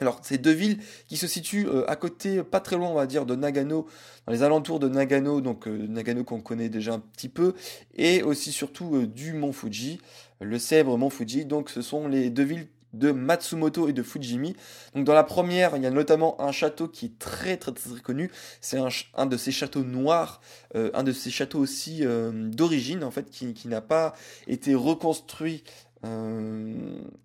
Alors, 0.00 0.20
c'est 0.22 0.38
deux 0.38 0.52
villes 0.52 0.78
qui 1.08 1.18
se 1.18 1.26
situent 1.26 1.68
euh, 1.68 1.88
à 1.88 1.94
côté, 1.94 2.42
pas 2.42 2.60
très 2.60 2.76
loin, 2.76 2.88
on 2.88 2.94
va 2.94 3.06
dire, 3.06 3.26
de 3.26 3.34
Nagano, 3.34 3.86
dans 4.26 4.32
les 4.32 4.42
alentours 4.42 4.80
de 4.80 4.88
Nagano, 4.88 5.42
donc 5.42 5.68
euh, 5.68 5.86
Nagano 5.88 6.24
qu'on 6.24 6.40
connaît 6.40 6.70
déjà 6.70 6.94
un 6.94 7.00
petit 7.00 7.28
peu, 7.28 7.54
et 7.94 8.22
aussi 8.22 8.50
surtout 8.50 8.96
euh, 8.96 9.06
du 9.06 9.34
mont 9.34 9.52
Fuji, 9.52 10.00
le 10.40 10.58
célèbre 10.58 10.96
mont 10.96 11.10
Fuji. 11.10 11.44
Donc, 11.44 11.68
ce 11.68 11.82
sont 11.82 12.08
les 12.08 12.30
deux 12.30 12.44
villes 12.44 12.68
de 12.94 13.12
Matsumoto 13.12 13.88
et 13.88 13.92
de 13.92 14.02
Fujimi. 14.02 14.56
Donc 14.96 15.04
dans 15.04 15.14
la 15.14 15.22
première, 15.22 15.76
il 15.76 15.82
y 15.84 15.86
a 15.86 15.90
notamment 15.90 16.40
un 16.40 16.50
château 16.50 16.88
qui 16.88 17.06
est 17.06 17.18
très 17.20 17.56
très 17.56 17.70
très, 17.70 18.00
connu. 18.00 18.32
C'est 18.60 18.78
un, 19.14 19.26
de 19.26 19.36
ces 19.36 19.52
châteaux 19.52 19.84
noirs, 19.84 20.40
un 20.74 21.04
de 21.04 21.12
ces 21.12 21.30
châteaux 21.30 21.60
aussi 21.60 22.02
d'origine 22.02 23.04
en 23.04 23.12
fait, 23.12 23.30
qui 23.30 23.68
n'a 23.68 23.80
pas 23.80 24.14
été 24.48 24.74
reconstruit 24.74 25.62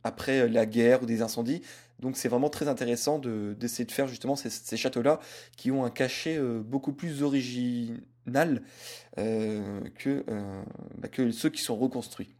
après 0.03 0.47
la 0.47 0.67
guerre 0.67 1.01
ou 1.01 1.07
des 1.07 1.23
incendies. 1.23 1.63
Donc 1.99 2.17
c'est 2.17 2.27
vraiment 2.27 2.49
très 2.49 2.67
intéressant 2.67 3.19
d'essayer 3.19 3.85
de, 3.85 3.91
faire 3.91 4.07
justement 4.07 4.35
ces, 4.35 4.77
châteaux-là 4.77 5.19
qui 5.55 5.71
ont 5.71 5.85
un 5.85 5.89
cachet 5.89 6.37
euh, 6.37 6.61
beaucoup 6.61 6.93
plus 6.93 7.23
original 7.23 8.61
euh, 9.17 9.81
que, 9.97 10.25
euh, 10.29 10.63
bah, 10.97 11.07
que 11.07 11.31
ceux 11.31 11.49
qui 11.49 11.61
sont 11.61 11.77
reconstruits. 11.77 12.35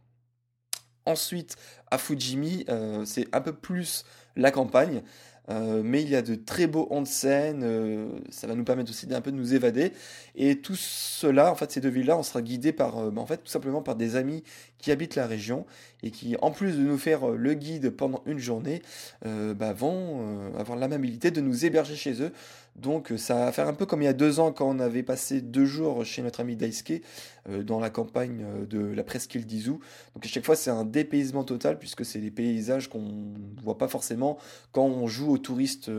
Ensuite, 1.06 1.56
à 1.90 1.98
Fujimi, 1.98 2.66
c'est 3.04 3.32
un 3.32 3.40
peu 3.40 3.52
plus 3.52 4.04
la 4.34 4.50
campagne. 4.50 5.04
Euh, 5.48 5.82
mais 5.84 6.02
il 6.02 6.08
y 6.08 6.16
a 6.16 6.22
de 6.22 6.34
très 6.34 6.66
beaux 6.66 6.88
onsen, 6.90 7.62
euh, 7.62 8.08
ça 8.30 8.46
va 8.46 8.54
nous 8.54 8.64
permettre 8.64 8.90
aussi 8.90 9.06
d'un 9.06 9.20
peu 9.20 9.30
de 9.30 9.36
nous 9.36 9.54
évader. 9.54 9.92
Et 10.34 10.58
tout 10.60 10.76
cela, 10.76 11.50
en 11.50 11.54
fait, 11.54 11.70
ces 11.70 11.80
deux 11.80 11.88
villes-là, 11.88 12.18
on 12.18 12.22
sera 12.22 12.42
guidé 12.42 12.72
par, 12.72 12.98
euh, 12.98 13.10
bah, 13.10 13.24
fait, 13.26 13.38
tout 13.38 13.46
simplement 13.46 13.82
par 13.82 13.96
des 13.96 14.16
amis 14.16 14.42
qui 14.78 14.90
habitent 14.90 15.14
la 15.14 15.26
région 15.26 15.66
et 16.02 16.10
qui, 16.10 16.36
en 16.42 16.50
plus 16.50 16.72
de 16.72 16.82
nous 16.82 16.98
faire 16.98 17.28
le 17.28 17.54
guide 17.54 17.90
pendant 17.90 18.22
une 18.26 18.38
journée, 18.38 18.82
bah, 19.24 19.72
vont 19.72 20.52
avoir 20.58 20.78
l'amabilité 20.78 21.30
de 21.30 21.40
nous 21.40 21.64
héberger 21.64 21.96
chez 21.96 22.22
eux. 22.22 22.32
Donc 22.76 23.12
ça 23.16 23.46
va 23.46 23.52
faire 23.52 23.68
un 23.68 23.72
peu 23.72 23.86
comme 23.86 24.02
il 24.02 24.04
y 24.04 24.08
a 24.08 24.12
deux 24.12 24.38
ans 24.38 24.52
quand 24.52 24.68
on 24.68 24.78
avait 24.78 25.02
passé 25.02 25.40
deux 25.40 25.64
jours 25.64 26.04
chez 26.04 26.20
notre 26.22 26.40
ami 26.40 26.56
Daisuke 26.56 27.02
dans 27.48 27.80
la 27.80 27.88
campagne 27.88 28.44
de 28.68 28.78
la 28.78 29.02
presqu'île 29.02 29.46
d'Izu. 29.46 29.70
Donc 30.14 30.24
à 30.24 30.28
chaque 30.28 30.44
fois 30.44 30.56
c'est 30.56 30.70
un 30.70 30.84
dépaysement 30.84 31.42
total 31.42 31.78
puisque 31.78 32.04
c'est 32.04 32.18
des 32.18 32.30
paysages 32.30 32.88
qu'on 32.88 33.00
ne 33.00 33.60
voit 33.62 33.78
pas 33.78 33.88
forcément 33.88 34.36
quand 34.72 34.84
on 34.84 35.06
joue 35.06 35.32
aux 35.32 35.38
touristes 35.38 35.90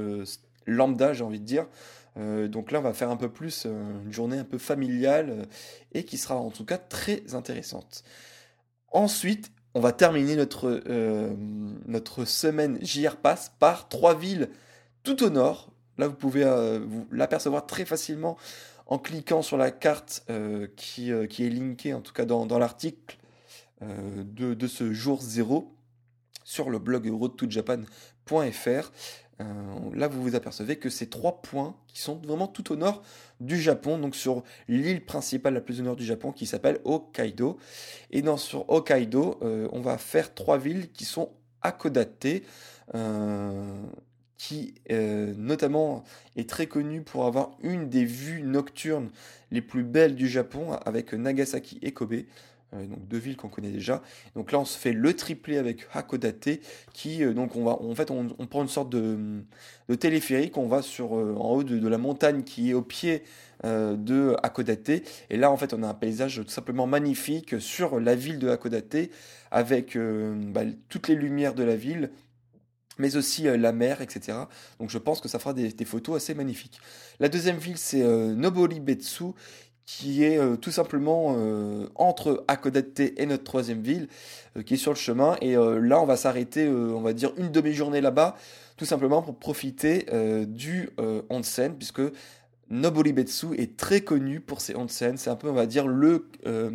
lambda 0.68 1.14
j'ai 1.14 1.24
envie 1.24 1.40
de 1.40 1.46
dire. 1.46 1.66
donc 2.16 2.72
là 2.72 2.80
on 2.80 2.84
va 2.84 2.94
faire 2.94 3.10
un 3.10 3.18
peu 3.18 3.30
plus 3.30 3.66
une 3.66 4.14
journée 4.14 4.38
un 4.38 4.44
peu 4.44 4.60
familiale 4.60 5.48
et 5.94 6.04
qui 6.04 6.18
sera 6.18 6.36
en 6.36 6.52
tout 6.52 6.66
cas 6.66 6.78
très 6.78 7.34
intéressante. 7.34 8.04
Ensuite 8.92 9.52
on 9.74 9.80
va 9.80 9.94
terminer 9.94 10.36
notre, 10.36 10.84
notre 11.88 12.26
semaine 12.26 12.78
JR 12.84 13.16
Pass 13.16 13.52
par 13.58 13.90
trois 13.90 14.14
villes 14.14 14.50
tout 15.02 15.24
au 15.24 15.32
nord 15.32 15.72
Là, 15.98 16.08
vous 16.08 16.16
pouvez 16.16 16.44
euh, 16.44 16.80
l'apercevoir 17.12 17.66
très 17.66 17.86
facilement 17.86 18.38
en 18.86 19.00
cliquant 19.00 19.42
sur 19.42 19.58
la 19.58 19.72
carte 19.72 20.24
euh, 20.30 20.68
qui, 20.76 21.12
euh, 21.12 21.28
qui, 21.28 21.46
est 21.46 21.50
linkée, 21.50 21.94
en 21.94 22.02
tout 22.02 22.14
cas 22.14 22.26
dans, 22.26 22.46
l'article 22.58 23.18
de, 23.82 24.54
de, 24.56 24.68
ce 24.68 24.92
jour 24.92 25.22
zéro 25.22 25.76
sur 26.44 26.70
le 26.72 26.80
blog 26.80 27.08
roadtojapan.fr. 27.08 28.92
là, 29.40 30.08
vous 30.08 30.24
vous 30.24 30.36
apercevez 30.36 30.78
que 30.78 30.90
ces 30.90 31.10
trois 31.10 31.44
points 31.44 31.76
qui 31.88 32.00
sont 32.00 32.16
vraiment 32.16 32.48
tout 32.48 32.72
au 32.72 32.76
nord 32.76 33.04
du 33.40 33.62
Japon, 33.62 34.00
donc 34.00 34.16
sur 34.16 34.44
l'île 34.68 35.06
principale 35.06 35.54
la 35.54 35.62
plus 35.62 35.80
au 35.80 35.84
nord 35.84 35.96
du 35.96 36.06
Japon 36.06 36.32
qui 36.32 36.48
s'appelle 36.48 36.80
Hokkaido. 36.86 37.58
Et 38.10 38.24
dans, 38.24 38.38
sur 38.38 38.68
Hokkaido, 38.70 39.38
on 39.42 39.82
va 39.82 40.00
faire 40.00 40.34
trois 40.34 40.58
villes 40.58 40.92
qui 40.92 41.06
sont 41.06 41.30
accodatées 41.62 42.44
qui 44.38 44.76
euh, 44.92 45.34
notamment 45.36 46.04
est 46.36 46.50
très 46.50 46.68
connu 46.68 47.02
pour 47.02 47.26
avoir 47.26 47.52
une 47.62 47.90
des 47.90 48.06
vues 48.06 48.42
nocturnes 48.42 49.10
les 49.52 49.62
plus 49.62 49.84
belles 49.84 50.16
du 50.16 50.28
Japon 50.28 50.74
avec 50.86 51.14
Nagasaki 51.14 51.80
et 51.82 51.92
Kobe. 51.92 52.14
Euh, 52.74 52.86
donc 52.86 53.08
deux 53.08 53.18
villes 53.18 53.38
qu'on 53.38 53.48
connaît 53.48 53.72
déjà. 53.72 54.04
Donc 54.36 54.52
là, 54.52 54.60
on 54.60 54.66
se 54.66 54.78
fait 54.78 54.92
le 54.92 55.14
triplé 55.14 55.58
avec 55.58 55.88
Hakodate, 55.94 56.50
qui 56.94 57.24
euh, 57.24 57.34
on 57.38 57.66
en 57.66 57.96
fait, 57.96 58.12
on, 58.12 58.28
prend 58.46 58.62
une 58.62 58.68
sorte 58.68 58.90
de, 58.90 59.42
téléphérique, 59.96 60.58
on 60.58 60.68
va 60.68 60.82
sur 60.82 61.14
en 61.14 61.54
haut 61.54 61.64
de, 61.64 61.88
la 61.88 61.98
montagne 61.98 62.44
qui 62.44 62.72
est 62.72 62.74
au 62.74 62.82
pied 62.82 63.24
de 63.64 64.36
Hakodate, 64.44 64.90
et 65.30 65.38
là, 65.38 65.50
en 65.50 65.56
fait, 65.56 65.74
on 65.74 65.82
a 65.82 65.88
un 65.88 65.94
paysage 65.94 66.42
tout 66.44 66.52
simplement 66.52 66.86
magnifique 66.86 67.60
sur 67.60 68.02
la 68.02 68.16
ville 68.16 68.38
de 68.38 68.50
Hakodate, 68.50 69.10
avec 69.50 69.98
bah, 69.98 70.64
toutes 70.90 71.08
les 71.08 71.16
lumières 71.16 71.56
de 71.56 71.64
la 71.64 71.78
ville, 71.78 72.12
mais 72.98 73.16
aussi 73.16 73.48
euh, 73.48 73.58
la 73.58 73.72
mer, 73.72 74.02
etc. 74.02 74.38
Donc 74.80 74.90
je 74.90 74.98
pense 74.98 75.22
que 75.22 75.28
ça 75.28 75.40
fera 75.40 75.54
des, 75.54 75.86
photos 75.86 76.18
assez 76.18 76.34
magnifiques. 76.34 76.80
La 77.20 77.30
deuxième 77.30 77.58
ville, 77.58 77.78
c'est 77.78 78.02
euh, 78.02 78.34
Nobori 78.34 78.80
Betsu, 78.80 79.26
qui 79.86 80.24
est 80.24 80.38
euh, 80.38 80.58
tout 80.58 80.72
simplement 80.72 81.38
entre 81.96 82.44
Akodate 82.48 83.00
et 83.00 83.26
notre 83.26 83.44
troisième 83.44 83.82
ville, 83.82 84.10
qui 84.66 84.74
est 84.74 84.78
sur 84.78 84.92
le 84.92 84.98
chemin. 84.98 85.38
Et 85.42 85.56
là, 85.56 86.02
on 86.02 86.06
va 86.06 86.18
s'arrêter, 86.18 86.68
on 86.68 87.02
va 87.02 87.14
dire, 87.14 87.32
une 87.38 87.52
demi-journée 87.52 88.02
là-bas, 88.02 88.36
tout 88.76 88.86
simplement 88.86 89.22
pour 89.22 89.36
profiter 89.36 90.06
du 90.48 90.90
onsen, 91.30 91.76
puisque 91.76 92.02
Noboribetsu 92.70 93.56
est 93.58 93.78
très 93.78 94.02
connu 94.02 94.40
pour 94.40 94.62
ses 94.62 94.76
onsen. 94.76 95.18
C'est 95.18 95.30
un 95.30 95.36
peu, 95.36 95.50
on 95.50 95.54
va 95.54 95.66
dire, 95.66 95.88
le, 95.88 96.28
euh, 96.46 96.70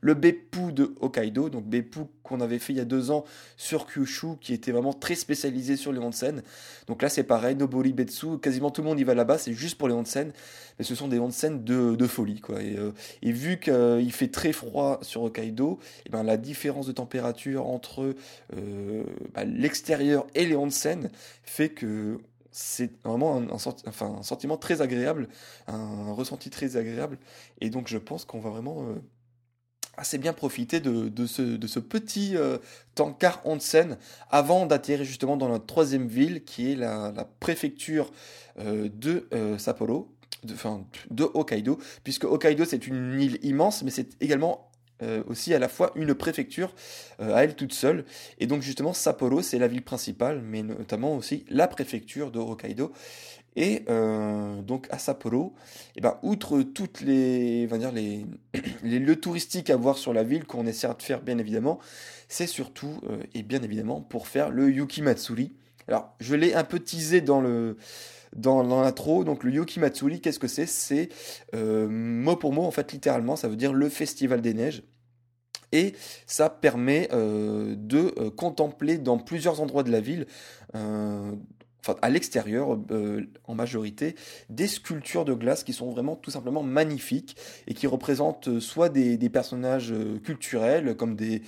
le 0.00 0.14
Beppu 0.14 0.72
de 0.72 0.94
Hokkaido. 1.00 1.48
Donc 1.48 1.64
Beppu 1.64 2.00
qu'on 2.28 2.40
avait 2.40 2.58
fait 2.58 2.72
il 2.72 2.76
y 2.76 2.80
a 2.80 2.84
deux 2.84 3.10
ans 3.10 3.24
sur 3.56 3.86
Kyushu, 3.86 4.36
qui 4.40 4.52
était 4.52 4.72
vraiment 4.72 4.92
très 4.92 5.14
spécialisé 5.14 5.76
sur 5.76 5.92
les 5.92 5.98
onsen. 5.98 6.42
Donc 6.86 7.02
là, 7.02 7.08
c'est 7.08 7.22
pareil, 7.22 7.56
Noboribetsu, 7.56 8.38
quasiment 8.38 8.70
tout 8.70 8.82
le 8.82 8.88
monde 8.88 9.00
y 9.00 9.04
va 9.04 9.14
là-bas, 9.14 9.38
c'est 9.38 9.54
juste 9.54 9.78
pour 9.78 9.88
les 9.88 9.94
onsen. 9.94 10.32
Mais 10.78 10.84
ce 10.84 10.94
sont 10.94 11.08
des 11.08 11.18
onsen 11.18 11.64
de, 11.64 11.96
de 11.96 12.06
folie, 12.06 12.40
quoi. 12.40 12.62
Et, 12.62 12.76
euh, 12.76 12.92
vu 13.22 13.58
qu'il 13.58 14.12
fait 14.12 14.28
très 14.28 14.52
froid 14.52 14.98
sur 15.02 15.22
Hokkaido, 15.22 15.78
et 15.80 16.02
eh 16.06 16.10
ben, 16.10 16.22
la 16.22 16.36
différence 16.36 16.86
de 16.86 16.92
température 16.92 17.66
entre 17.66 18.14
euh, 18.56 19.04
bah, 19.34 19.44
l'extérieur 19.44 20.26
et 20.34 20.46
les 20.46 20.56
onsen 20.56 21.10
fait 21.42 21.70
que 21.70 22.18
c'est 22.60 22.90
vraiment 23.04 23.36
un, 23.36 24.22
sentiment 24.22 24.56
très 24.56 24.82
agréable, 24.82 25.28
un, 25.68 26.12
ressenti 26.12 26.50
très 26.50 26.76
agréable. 26.76 27.18
Et 27.60 27.70
donc 27.70 27.86
je 27.86 27.98
pense 27.98 28.24
qu'on 28.24 28.40
va 28.40 28.50
vraiment 28.50 28.82
euh, 28.82 28.96
assez 29.96 30.18
bien 30.18 30.32
profiter 30.32 30.80
de, 30.80 31.26
ce, 31.26 31.78
petit 31.78 32.36
euh, 32.36 32.58
tankar 32.96 33.40
onsen 33.44 33.96
avant 34.28 34.66
d'atterrir 34.66 35.04
justement 35.04 35.36
dans 35.36 35.48
notre 35.48 35.66
troisième 35.66 36.08
ville 36.08 36.42
qui 36.42 36.72
est 36.72 36.74
la, 36.74 37.12
préfecture 37.38 38.10
euh, 38.58 38.88
de 38.92 39.28
Sapporo, 39.56 40.12
de, 40.42 40.54
enfin, 40.54 40.84
de 41.10 41.30
Hokkaido, 41.34 41.78
puisque 42.02 42.24
Hokkaido 42.24 42.64
c'est 42.64 42.88
une 42.88 43.20
île 43.20 43.38
immense, 43.42 43.84
mais 43.84 43.92
c'est 43.92 44.20
également 44.20 44.67
euh, 45.02 45.22
aussi 45.28 45.54
à 45.54 45.60
la 45.60 45.68
fois 45.68 45.92
une 45.94 46.12
préfecture 46.12 46.74
euh, 47.20 47.34
à 47.34 47.44
elle 47.44 47.54
toute 47.54 47.72
seule. 47.72 48.04
Et 48.40 48.46
donc 48.46 48.62
justement, 48.62 48.92
Sapporo, 48.92 49.42
c'est 49.42 49.58
la 49.58 49.68
ville 49.68 49.82
principale, 49.82 50.40
mais 50.42 50.62
notamment 50.62 51.14
aussi 51.16 51.44
la 51.48 51.68
préfecture 51.68 52.30
de 52.32 52.40
Hokkaido. 52.40 52.92
Et 53.54 53.84
euh, 53.88 54.60
donc 54.62 54.86
à 54.90 54.98
Sapporo, 54.98 55.54
et 55.56 55.98
eh 55.98 56.00
ben, 56.00 56.18
outre 56.22 56.62
toutes 56.62 57.00
les, 57.00 57.66
va 57.66 57.78
dire 57.78 57.92
les, 57.92 58.26
les 58.82 58.98
lieux 58.98 59.16
touristiques 59.16 59.70
à 59.70 59.76
voir 59.76 59.98
sur 59.98 60.12
la 60.12 60.24
ville, 60.24 60.44
qu'on 60.44 60.66
essaiera 60.66 60.94
de 60.94 61.02
faire 61.02 61.22
bien 61.22 61.38
évidemment, 61.38 61.78
c'est 62.28 62.46
surtout 62.46 63.00
et 63.34 63.42
bien 63.42 63.62
évidemment 63.62 64.00
pour 64.00 64.28
faire 64.28 64.50
le 64.50 64.70
Yuki 64.70 65.00
Matsuri. 65.02 65.52
Alors 65.88 66.14
je 66.20 66.34
l'ai 66.34 66.54
un 66.54 66.64
peu 66.64 66.78
teasé 66.78 67.20
dans 67.20 67.40
le 67.40 67.76
dans, 68.36 68.62
l'intro. 68.62 69.24
Donc 69.24 69.44
le 69.44 69.52
Yoki 69.52 69.80
Matsuri, 69.80 70.20
qu'est-ce 70.20 70.38
que 70.38 70.48
c'est? 70.48 70.66
C'est 70.66 71.08
euh, 71.54 71.88
mot 71.88 72.36
pour 72.36 72.52
mot, 72.52 72.62
en 72.64 72.70
fait, 72.70 72.92
littéralement, 72.92 73.36
ça 73.36 73.48
veut 73.48 73.56
dire 73.56 73.72
le 73.72 73.88
festival 73.88 74.40
des 74.40 74.54
neiges. 74.54 74.82
Et 75.72 75.94
ça 76.26 76.48
permet 76.48 77.08
euh, 77.12 77.74
de 77.76 78.14
euh, 78.18 78.30
contempler 78.30 78.96
dans 78.96 79.18
plusieurs 79.18 79.60
endroits 79.60 79.82
de 79.82 79.90
la 79.90 80.00
ville, 80.00 80.26
enfin 80.72 81.96
à 82.02 82.10
l'extérieur 82.10 82.78
en 83.44 83.54
majorité, 83.54 84.14
des 84.50 84.66
sculptures 84.66 85.24
de 85.24 85.32
glace 85.32 85.64
qui 85.64 85.72
sont 85.72 85.90
vraiment 85.90 86.16
tout 86.16 86.30
simplement 86.30 86.62
magnifiques 86.62 87.36
et 87.66 87.74
qui 87.74 87.86
représentent 87.86 88.60
soit 88.60 88.88
des 88.90 89.28
personnages 89.30 89.94
culturels 90.22 90.96
comme 90.96 91.16
des, 91.16 91.42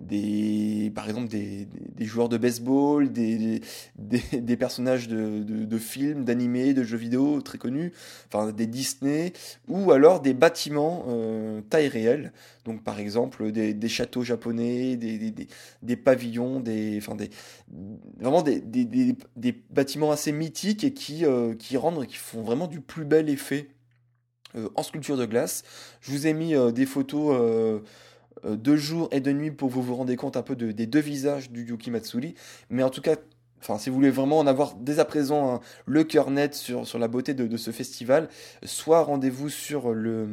des, 0.00 0.90
par 0.94 1.08
exemple 1.08 1.28
des, 1.28 1.66
des, 1.66 2.04
joueurs 2.04 2.28
de 2.28 2.38
baseball, 2.38 3.12
des, 3.12 3.60
des, 3.96 4.56
personnages 4.56 5.06
de, 5.08 5.40
de, 5.42 5.78
films, 5.78 6.24
d'animés, 6.24 6.72
de 6.72 6.82
jeux 6.82 6.96
vidéo 6.96 7.40
très 7.42 7.58
connus, 7.58 7.92
enfin 8.26 8.52
des 8.52 8.66
Disney, 8.66 9.32
ou 9.68 9.92
alors 9.92 10.20
des 10.20 10.34
bâtiments 10.34 11.04
euh, 11.08 11.60
taille 11.68 11.88
réelle, 11.88 12.32
donc 12.64 12.82
par 12.82 12.98
exemple 12.98 13.52
des, 13.52 13.88
châteaux 13.88 14.22
japonais, 14.22 14.96
des, 14.96 15.96
pavillons, 15.96 16.60
des, 16.60 16.96
enfin 16.98 17.14
des, 17.14 17.30
vraiment 18.18 18.42
des, 18.42 18.62
bâtiments 19.70 20.10
assez 20.10 20.32
mythiques 20.32 20.84
et 20.84 20.94
qui, 20.94 21.26
euh, 21.26 21.54
qui 21.54 21.76
rendent, 21.76 22.06
qui 22.06 22.16
font 22.16 22.42
vraiment 22.42 22.66
du 22.66 22.80
plus 22.80 23.04
bel 23.04 23.28
effet 23.28 23.68
euh, 24.54 24.68
en 24.74 24.82
sculpture 24.82 25.16
de 25.16 25.26
glace. 25.26 25.64
Je 26.00 26.12
vous 26.12 26.26
ai 26.26 26.34
mis 26.34 26.54
des 26.72 26.86
photos 26.86 27.36
euh, 27.38 27.80
de 28.44 28.76
jour 28.76 29.08
et 29.12 29.20
de 29.20 29.32
nuit 29.32 29.50
pour 29.50 29.68
que 29.68 29.74
vous 29.74 29.82
vous 29.82 29.94
rendez 29.94 30.16
compte 30.16 30.36
un 30.36 30.42
peu 30.42 30.56
des 30.56 30.86
deux 30.86 31.00
visages 31.00 31.50
du 31.50 31.64
Yuki 31.64 31.90
Matsuri. 31.90 32.34
Mais 32.70 32.82
en 32.82 32.90
tout 32.90 33.02
cas, 33.02 33.16
Enfin, 33.62 33.78
si 33.78 33.90
vous 33.90 33.94
voulez 33.94 34.10
vraiment 34.10 34.40
en 34.40 34.46
avoir 34.48 34.74
dès 34.74 34.98
à 34.98 35.04
présent 35.04 35.60
le 35.86 36.02
cœur 36.02 36.32
net 36.32 36.52
sur, 36.52 36.84
sur 36.84 36.98
la 36.98 37.06
beauté 37.06 37.32
de, 37.32 37.56
ce 37.56 37.70
festival, 37.70 38.28
soit 38.64 39.04
rendez-vous 39.04 39.48
sur 39.48 39.92
le, 39.92 40.26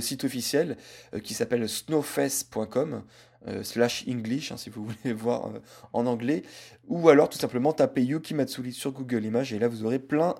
site 0.00 0.24
officiel 0.24 0.76
euh, 1.14 1.18
qui 1.18 1.32
s'appelle 1.32 1.66
snowfest.com 1.66 3.02
euh, 3.48 3.62
slash 3.62 4.04
English, 4.06 4.52
hein, 4.52 4.58
si 4.58 4.68
vous 4.68 4.84
voulez 5.02 5.14
voir 5.14 5.50
en 5.94 6.04
anglais, 6.04 6.42
ou 6.86 7.08
alors 7.08 7.30
tout 7.30 7.38
simplement 7.38 7.72
tapez 7.72 8.02
Yuki 8.02 8.34
Matsuri 8.34 8.72
sur 8.72 8.92
Google 8.92 9.24
Images 9.24 9.54
et 9.54 9.58
là 9.58 9.68
vous 9.68 9.86
aurez 9.86 9.98
plein 9.98 10.34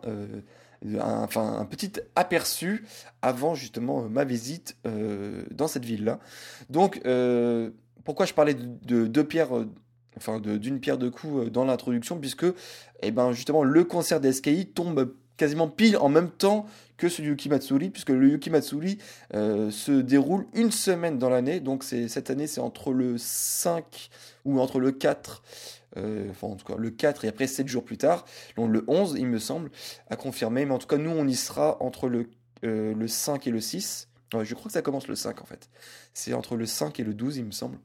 un, 1.01 1.65
petit 1.65 1.93
aperçu 2.15 2.85
avant 3.23 3.55
justement 3.55 4.03
ma 4.09 4.25
visite 4.25 4.77
euh, 4.87 5.45
dans 5.51 5.69
cette 5.69 5.85
ville-là. 5.85 6.19
Donc, 6.71 7.01
euh, 7.07 7.71
pourquoi 8.05 8.27
je 8.27 8.35
parlais 8.35 8.55
de, 8.55 9.07
deux 9.07 9.25
pierres, 9.25 9.57
euh, 9.57 9.71
enfin 10.17 10.41
d'une 10.41 10.81
pierre 10.81 10.99
de 10.99 11.09
coups 11.09 11.51
dans 11.51 11.65
l'introduction, 11.65 12.19
puisque 12.19 12.47
eh 13.03 13.11
ben, 13.11 13.33
justement 13.33 13.65
le 13.65 13.85
concert 13.85 14.21
d'SKI 14.21 14.67
tombe 14.67 15.15
quasiment 15.37 15.69
pile 15.69 15.97
en 15.97 16.09
même 16.09 16.31
temps 16.31 16.67
que 16.97 17.09
ce 17.09 17.23
Yuki 17.23 17.49
Matsuri, 17.49 17.91
puisque 17.91 18.11
le 18.11 18.31
Yuki 18.31 18.51
Matsuri 18.51 18.99
euh, 19.35 19.71
se 19.71 19.93
déroule 19.93 20.47
une 20.55 20.71
semaine 20.71 21.19
dans 21.19 21.29
l'année. 21.29 21.61
Donc 21.61 21.85
cette 21.85 22.31
année, 22.31 22.47
c'est 22.47 22.61
entre 22.61 22.93
le 22.93 23.19
5 23.19 24.11
ou 24.45 24.61
entre 24.61 24.79
le 24.79 24.93
4, 24.93 25.43
euh, 25.97 26.31
enfin 26.31 26.49
en 26.49 26.57
tout 26.57 26.65
cas 26.65 26.77
le 26.79 26.91
4 26.91 27.25
et 27.25 27.29
après 27.29 27.47
7 27.47 27.67
jours 27.67 27.85
plus 27.85 27.99
tard, 27.99 28.25
donc 28.57 28.71
le 28.71 28.85
11, 28.87 29.17
il 29.19 29.27
me 29.27 29.39
semble, 29.39 29.71
à 30.09 30.17
confirmer. 30.17 30.65
Mais 30.67 30.75
en 30.75 30.79
tout 30.79 30.87
cas, 30.87 30.99
nous, 30.99 31.11
on 31.11 31.27
y 31.27 31.35
sera 31.35 31.83
entre 31.83 32.09
le, 32.09 32.31
euh, 32.65 32.95
le 32.95 33.09
5 33.09 33.47
et 33.47 33.51
le 33.51 33.61
6. 33.61 34.09
je 34.43 34.55
crois 34.55 34.67
que 34.67 34.73
ça 34.73 34.83
commence 34.83 35.09
le 35.09 35.17
5 35.17 35.43
en 35.43 35.47
fait. 35.47 35.69
C'est 36.13 36.33
entre 36.33 36.57
le 36.57 36.67
5 36.67 37.01
et 37.01 37.05
le 37.05 37.15
12, 37.15 37.39
il 37.39 37.45
me 37.45 37.53
semble. 37.53 37.79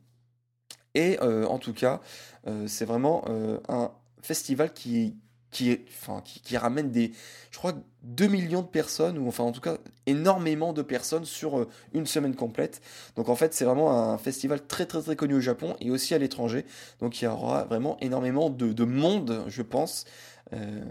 Et 0.96 1.20
en 1.22 1.60
tout 1.60 1.74
cas, 1.74 2.02
c'est 2.66 2.84
vraiment 2.84 3.24
un 3.70 3.92
festival 4.24 4.74
qui, 4.74 5.16
qui, 5.52 6.58
ramène 6.58 6.92
des, 6.92 7.12
je 7.52 7.58
crois, 7.58 7.74
2 8.04 8.28
millions 8.28 8.62
de 8.62 8.68
personnes, 8.68 9.18
ou 9.18 9.28
enfin 9.28 9.44
en 9.44 9.52
tout 9.52 9.62
cas 9.62 9.78
énormément 10.06 10.74
de 10.74 10.82
personnes 10.82 11.26
sur 11.26 11.60
euh, 11.60 11.68
une 11.94 12.06
semaine 12.06 12.36
complète. 12.36 12.82
Donc 13.16 13.30
en 13.30 13.36
fait 13.36 13.54
c'est 13.54 13.66
vraiment 13.66 13.92
un 13.92 14.18
festival 14.18 14.66
très 14.66 14.86
très 14.86 15.02
très 15.02 15.16
connu 15.16 15.36
au 15.36 15.42
Japon 15.42 15.76
et 15.80 15.92
aussi 15.92 16.14
à 16.14 16.18
l'étranger. 16.18 16.66
Donc 17.00 17.22
il 17.22 17.26
y 17.26 17.28
aura 17.28 17.64
vraiment 17.66 17.98
énormément 18.00 18.50
de, 18.50 18.84
monde, 18.84 19.44
je 19.48 19.62
pense. 19.62 20.06
Euh, 20.54 20.84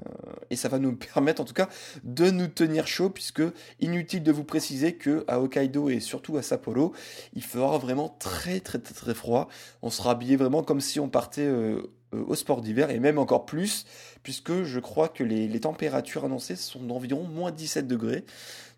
et 0.51 0.57
ça 0.57 0.69
va 0.69 0.79
nous 0.79 0.95
permettre 1.15 1.41
en 1.41 1.45
tout 1.45 1.55
cas 1.55 1.69
de 2.05 2.31
nous 2.31 2.47
tenir 2.47 2.87
chaud 2.87 3.11
puisque 3.11 3.43
inutile 3.81 4.23
de 4.23 4.31
vous 4.31 4.45
préciser 4.45 4.95
que 4.95 5.25
à 5.27 5.41
Hokkaido 5.41 5.89
et 5.89 5.99
surtout 5.99 6.37
à 6.37 6.43
Sapporo 6.43 6.93
il 7.35 7.43
fera 7.43 7.77
vraiment 7.79 8.09
très 8.09 8.61
très 8.61 8.79
très 8.79 8.95
très 8.95 9.15
froid 9.15 9.49
on 9.83 9.91
sera 9.91 10.13
habillé 10.13 10.37
vraiment 10.37 10.63
comme 10.63 10.81
si 10.81 11.01
on 11.01 11.09
partait 11.09 11.47
euh, 11.47 11.83
au 12.13 12.35
sport 12.35 12.63
d'hiver 12.63 12.91
et 12.91 12.99
même 12.99 13.19
encore 13.19 13.45
plus, 13.45 13.85
puisque 14.23 14.63
je 14.63 14.81
crois 14.81 15.09
que 15.09 15.25
les, 15.25 15.61
températures 15.61 16.25
annoncées 16.25 16.57
sont 16.57 16.81
d'environ 16.81 17.25
moins 17.25 17.51
17 17.51 17.87
degrés. 17.87 18.25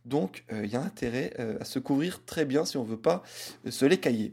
Donc 0.06 0.44
euh, 0.52 0.64
il 0.64 0.70
y 0.70 0.76
a 0.76 0.80
intérêt 0.80 1.34
euh, 1.38 1.58
à 1.60 1.64
se 1.64 1.78
couvrir 1.78 2.24
très 2.24 2.44
bien 2.44 2.64
si 2.64 2.76
on 2.78 2.84
ne 2.84 2.88
veut 2.88 2.96
pas 2.96 3.22
se 3.68 3.84
les 3.84 3.98
cailler. 3.98 4.32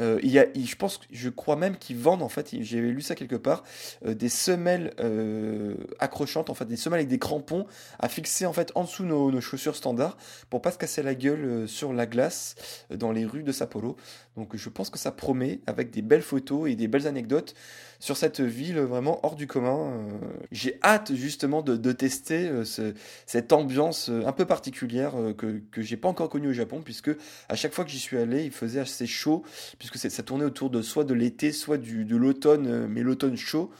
Euh, 0.00 0.18
il 0.22 0.30
y 0.30 0.38
a, 0.38 0.46
je 0.54 0.74
pense, 0.76 1.00
je 1.10 1.28
crois 1.28 1.56
même 1.56 1.76
qu'ils 1.76 1.98
vendent 1.98 2.22
en 2.22 2.28
fait, 2.28 2.54
j'ai 2.60 2.80
lu 2.80 3.02
ça 3.02 3.14
quelque 3.14 3.36
part, 3.36 3.62
euh, 4.06 4.14
des 4.14 4.28
semelles 4.28 4.94
euh, 5.00 5.74
accrochantes, 5.98 6.50
en 6.50 6.54
fait, 6.54 6.64
des 6.64 6.76
semelles 6.76 7.00
avec 7.00 7.08
des 7.08 7.18
crampons 7.18 7.66
à 7.98 8.08
fixer 8.08 8.46
en 8.46 8.52
fait 8.52 8.72
en 8.74 8.84
dessous 8.84 9.04
nos, 9.04 9.30
nos 9.30 9.40
chaussures 9.40 9.76
standards 9.76 10.16
pour 10.50 10.62
pas 10.62 10.70
se 10.70 10.78
casser 10.78 11.02
la 11.02 11.14
gueule 11.14 11.68
sur 11.68 11.92
la 11.92 12.06
glace 12.06 12.54
dans 12.90 13.12
les 13.12 13.26
rues 13.26 13.42
de 13.42 13.52
Sapporo. 13.52 13.96
Donc 14.36 14.56
je 14.56 14.68
pense 14.68 14.88
que 14.90 14.98
ça 14.98 15.12
promet 15.12 15.60
avec 15.66 15.90
des 15.90 16.02
belles 16.02 16.22
photos 16.22 16.70
et 16.70 16.74
des 16.74 16.88
belles 16.88 17.06
anecdotes 17.06 17.54
sur 18.02 18.16
cette 18.16 18.40
ville 18.40 18.80
vraiment 18.80 19.24
hors 19.24 19.36
du 19.36 19.46
commun. 19.46 20.08
J'ai 20.50 20.78
hâte 20.82 21.14
justement 21.14 21.62
de, 21.62 21.92
tester 21.92 22.50
ce, 22.64 22.94
cette 23.26 23.52
ambiance 23.52 24.08
un 24.08 24.32
peu 24.32 24.44
particulière 24.44 25.12
que, 25.38 25.62
que 25.70 25.82
j'ai 25.82 25.96
pas 25.96 26.08
encore 26.08 26.28
connue 26.28 26.48
au 26.48 26.52
Japon 26.52 26.80
puisque 26.84 27.10
à 27.48 27.54
chaque 27.54 27.72
fois 27.72 27.84
que 27.84 27.90
j'y 27.90 28.00
suis 28.00 28.18
allé, 28.18 28.44
il 28.44 28.50
faisait 28.50 28.80
assez 28.80 29.06
chaud 29.06 29.44
puisque 29.78 29.98
ça 29.98 30.22
tournait 30.22 30.44
autour 30.44 30.70
de 30.70 30.82
soit 30.82 31.04
de 31.04 31.14
l'été, 31.14 31.52
soit 31.52 31.78
du, 31.78 32.04
de 32.04 32.16
l'automne, 32.16 32.66
euh, 32.66 32.86
mais 32.88 33.02
l'automne 33.02 33.36
chaud, 33.36 33.70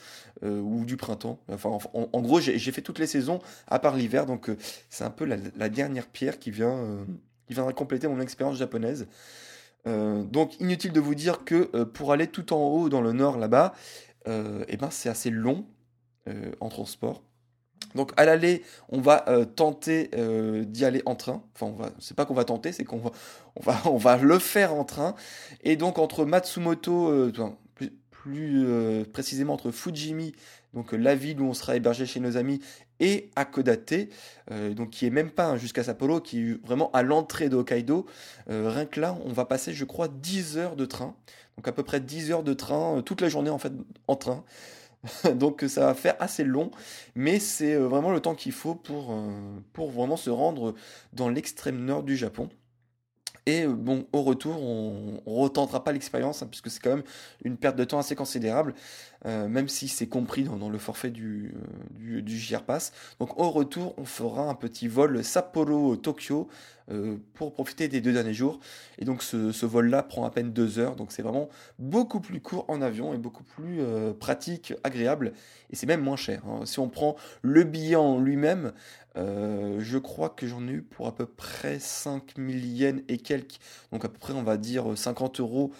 euh, 0.45 0.61
ou 0.61 0.85
du 0.85 0.97
printemps. 0.97 1.39
Enfin, 1.49 1.79
en, 1.93 2.21
gros, 2.21 2.41
j'ai 2.41 2.59
fait 2.73 2.83
toutes 2.83 2.99
les 2.99 3.07
saisons, 3.07 3.41
à 3.67 3.79
part 3.79 3.97
l'hiver, 3.97 4.27
donc 4.27 4.49
euh, 4.49 4.57
c'est 4.89 5.05
un 5.05 5.11
peu 5.11 5.25
la, 5.25 5.69
dernière 5.69 6.07
pierre 6.07 6.39
qui, 6.39 6.51
vient, 6.51 7.07
qui 7.47 7.55
viendra 7.55 7.73
compléter 7.73 8.09
mon 8.09 8.21
expérience 8.21 8.57
japonaise. 8.57 9.07
donc 9.87 10.61
inutile 10.61 10.93
de 10.93 11.01
vous 11.01 11.15
dire 11.15 11.45
que 11.45 11.85
pour 11.85 12.13
aller 12.13 12.27
tout 12.27 12.53
en 12.53 12.61
haut 12.69 12.89
dans 12.89 13.01
le 13.01 13.13
nord 13.13 13.39
là-bas, 13.39 13.75
eh 14.27 14.77
ben, 14.77 14.91
c'est 14.91 15.09
assez 15.09 15.31
long 15.31 15.67
en 16.61 16.69
transport. 16.69 17.23
Donc 17.95 18.13
à 18.17 18.25
l'aller, 18.25 18.63
on 18.89 19.01
va 19.01 19.25
euh, 19.29 19.45
tenter 19.45 20.11
euh, 20.15 20.65
d'y 20.65 20.85
aller 20.85 21.03
en 21.07 21.15
train. 21.15 21.43
Enfin, 21.55 21.67
on 21.79 21.93
c'est 21.99 22.17
pas 22.17 22.25
qu'on 22.25 22.35
va 22.35 22.45
tenter, 22.45 22.73
c'est 22.73 22.85
qu'on 22.85 22.99
va, 22.99 23.11
on 23.57 23.63
va, 23.63 23.83
on 23.87 23.97
va 23.97 24.17
le 24.17 24.39
faire 24.39 24.75
en 24.75 24.85
train. 24.85 25.15
Et 25.63 25.77
donc 25.77 25.99
entre 25.99 26.25
Matsumoto, 26.25 27.09
euh, 27.09 27.33
plus, 28.23 28.65
plus 28.65 29.05
précisément 29.13 29.55
entre 29.55 29.71
Fujimi, 29.71 30.33
donc 30.75 30.93
la 30.93 31.15
ville 31.15 31.41
où 31.41 31.45
on 31.45 31.55
sera 31.55 31.77
hébergé 31.77 32.07
chez 32.07 32.21
nos 32.21 32.37
amis, 32.37 32.61
et 33.01 33.31
Akodate, 33.35 33.95
donc 34.77 34.91
qui 34.91 35.07
est 35.07 35.11
même 35.11 35.31
pas 35.31 35.57
jusqu'à 35.57 35.83
Sapporo, 35.83 36.21
qui 36.21 36.39
est 36.39 36.67
vraiment 36.67 36.91
à 36.93 37.03
l'entrée 37.03 37.49
de 37.49 37.57
Hokkaido. 37.57 38.07
rien 38.49 38.87
que 38.87 39.01
là, 39.01 39.19
on 39.25 39.33
va 39.33 39.45
passer, 39.45 39.73
je 39.73 39.85
crois, 39.85 40.07
10 40.07 40.57
heures 40.57 40.77
de 40.77 40.87
train. 40.87 41.17
Donc 41.57 41.67
à 41.67 41.73
peu 41.73 41.83
près 41.83 42.01
10 42.01 42.31
heures 42.31 42.43
de 42.43 42.55
train, 42.55 43.03
toute 43.03 43.21
la 43.21 43.29
journée 43.29 43.51
en 43.51 43.59
fait 43.59 43.73
en 44.07 44.17
train. 44.17 44.45
Donc 45.35 45.65
ça 45.69 45.87
va 45.87 45.95
faire 45.95 46.17
assez 46.21 46.45
long, 46.45 46.71
mais 47.15 47.39
c'est 47.39 47.75
euh, 47.75 47.87
vraiment 47.89 48.13
le 48.13 48.21
temps 48.21 48.35
qu'il 48.35 48.53
faut 48.53 48.75
pour, 48.75 49.13
euh, 49.13 49.31
pour 49.73 49.91
vraiment 49.91 50.17
se 50.17 50.31
rendre 50.31 50.75
dans 51.13 51.29
l'extrême 51.29 51.85
nord 51.85 52.03
du 52.03 52.17
Japon. 52.17 52.49
Et 53.47 53.65
euh, 53.65 53.73
bon, 53.73 54.07
au 54.13 54.23
retour, 54.23 54.63
on, 54.63 55.21
ne 55.27 55.37
retentera 55.41 55.83
pas 55.83 55.93
l'expérience, 55.93 56.43
hein, 56.43 56.49
puisque 56.49 56.71
c'est 56.71 56.81
quand 56.81 56.91
même 56.91 57.05
une 57.45 57.57
perte 57.57 57.77
de 57.77 57.85
temps 57.85 57.99
assez 57.99 58.15
considérable, 58.15 58.75
même 59.25 59.69
si 59.69 59.89
c'est 59.89 60.09
compris 60.09 60.45
dans, 60.45 60.69
le 60.69 60.79
forfait 60.79 61.11
du, 61.11 61.55
du, 61.91 62.23
du 62.23 62.39
JR 62.39 62.63
Pass. 62.63 62.93
Donc 63.21 63.39
au 63.39 63.51
retour, 63.51 63.95
on 63.99 64.05
fera 64.05 64.49
un 64.49 64.55
petit 64.55 64.89
vol 64.89 65.23
Sapporo-Tokyo 65.23 66.49
euh, 66.91 67.17
pour 67.35 67.53
profiter 67.53 67.87
des 67.87 68.01
deux 68.01 68.13
derniers 68.13 68.35
jours. 68.35 68.59
Et 68.99 69.05
donc 69.05 69.23
ce, 69.23 69.67
vol-là 69.67 70.03
prend 70.03 70.25
à 70.25 70.31
peine 70.31 70.53
deux 70.53 70.79
heures, 70.79 70.97
donc 70.97 71.13
c'est 71.13 71.23
vraiment 71.23 71.49
beaucoup 71.79 72.21
plus 72.21 72.41
court 72.41 72.65
en 72.69 72.83
avion 72.83 73.15
et 73.15 73.19
beaucoup 73.19 73.45
plus 73.45 73.81
euh, 73.81 74.13
pratique, 74.13 74.75
agréable, 74.83 75.33
et 75.71 75.77
c'est 75.77 75.87
même 75.87 76.01
moins 76.01 76.17
cher. 76.17 76.43
Hein. 76.47 76.67
Si 76.67 76.81
on 76.81 76.89
prend 76.89 77.17
le 77.43 77.63
billet 77.63 77.97
en 77.97 78.19
lui-même, 78.19 78.73
euh, 79.17 79.79
je 79.81 79.99
crois 79.99 80.29
que 80.29 80.47
j'en 80.47 80.67
ai 80.67 80.73
eu 80.73 80.83
pour 80.83 81.07
à 81.07 81.15
peu 81.15 81.27
près 81.27 81.79
5000 81.79 82.77
yens 82.77 83.03
et 83.09 83.19
quelques, 83.19 83.59
donc 83.93 84.05
à 84.05 84.09
peu 84.09 84.19
près 84.19 84.33
on 84.33 84.43
va 84.43 84.57
dire 84.57 84.87
50 84.97 85.41
euros, 85.41 85.73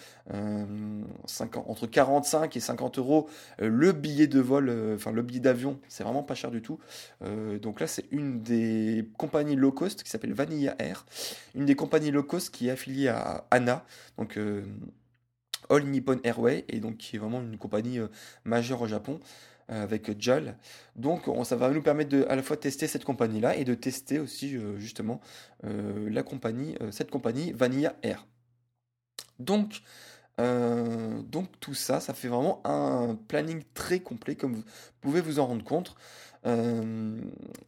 entre 1.67 1.87
45 1.87 2.57
et 2.57 2.61
50 2.61 2.99
euros 2.99 3.29
le 3.59 3.93
billet 3.93 4.27
de 4.27 4.41
vol, 4.41 4.95
enfin 4.95 5.13
le 5.13 5.23
billet 5.23 5.41
d'avion, 5.41 5.81
c'est 5.89 6.05
vraiment 6.05 6.23
pas 6.23 6.35
cher 6.35 6.51
du 6.51 6.63
tout. 6.63 6.79
donc 7.61 7.81
là 7.81 7.87
c'est 7.87 8.05
une 8.11 8.43
des 8.43 9.09
compagnies 9.19 9.57
low 9.57 9.73
cost 9.73 10.03
qui 10.03 10.11
s'appelle 10.11 10.33
Vanilla 10.33 10.75
Air 10.79 11.05
une 11.55 11.67
des 11.67 11.75
compagnies 11.75 12.11
low 12.11 12.23
cost 12.23 12.51
qui 12.51 12.69
est 12.69 12.71
affiliée 12.71 13.09
à 13.09 13.47
ANA, 13.51 13.85
donc 14.19 14.37
euh, 14.37 14.65
All 15.69 15.85
Nippon 15.85 16.21
Airway, 16.25 16.65
et 16.69 16.81
donc 16.81 16.99
qui 16.99 17.17
est 17.17 17.19
vraiment 17.19 17.41
une 17.41 17.59
compagnie 17.59 17.99
euh, 17.99 18.09
majeure 18.45 18.83
au 18.83 18.87
Japon 18.87 19.21
euh, 19.71 19.83
avec 19.83 20.21
JAL. 20.21 20.57
Donc 20.97 21.25
ça 21.45 21.57
va 21.57 21.71
nous 21.71 21.83
permettre 21.83 22.11
de 22.11 22.25
à 22.29 22.37
la 22.37 22.43
fois 22.43 22.57
tester 22.57 22.87
cette 22.87 23.05
compagnie-là 23.05 23.57
et 23.57 23.65
de 23.65 23.75
tester 23.75 24.19
aussi 24.19 24.57
justement 24.79 25.21
la 25.63 26.23
compagnie, 26.23 26.77
cette 26.91 27.11
compagnie 27.11 27.53
Vanilla 27.53 27.95
Air. 28.03 28.27
Donc, 29.39 29.83
donc 30.39 31.49
tout 31.61 31.75
ça, 31.75 32.01
ça 32.01 32.15
fait 32.15 32.29
vraiment 32.29 32.61
un 32.65 33.15
planning 33.29 33.63
très 33.75 34.01
complet 34.01 34.35
comme 34.37 34.55
vous 34.55 34.65
pouvez 35.01 35.21
vous 35.21 35.39
en 35.39 35.47
rendre 35.47 35.65
compte. 35.65 35.95
Euh, 36.47 37.21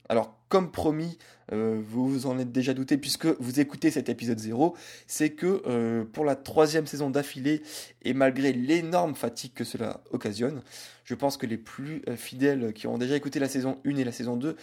alors, 0.08 0.36
comme 0.48 0.70
promis, 0.70 1.18
euh, 1.52 1.80
vous 1.86 2.08
vous 2.08 2.26
en 2.26 2.38
êtes 2.38 2.52
déjà 2.52 2.74
douté 2.74 2.96
puisque 2.96 3.26
vous 3.26 3.60
écoutez 3.60 3.90
cet 3.90 4.08
épisode 4.08 4.38
0, 4.38 4.76
c'est 5.06 5.30
que 5.30 5.62
euh, 5.66 6.04
pour 6.04 6.24
la 6.24 6.36
troisième 6.36 6.86
saison 6.86 7.10
d'affilée, 7.10 7.62
et 8.02 8.14
malgré 8.14 8.52
l'énorme 8.52 9.14
fatigue 9.14 9.52
que 9.54 9.64
cela 9.64 10.00
occasionne, 10.10 10.62
je 11.04 11.14
pense 11.14 11.36
que 11.36 11.46
les 11.46 11.58
plus 11.58 12.02
fidèles 12.16 12.72
qui 12.72 12.86
ont 12.86 12.98
déjà 12.98 13.14
écouté 13.14 13.38
la 13.38 13.48
saison 13.48 13.78
1 13.84 13.96
et 13.96 14.04
la 14.04 14.12
saison 14.12 14.36
2 14.36 14.56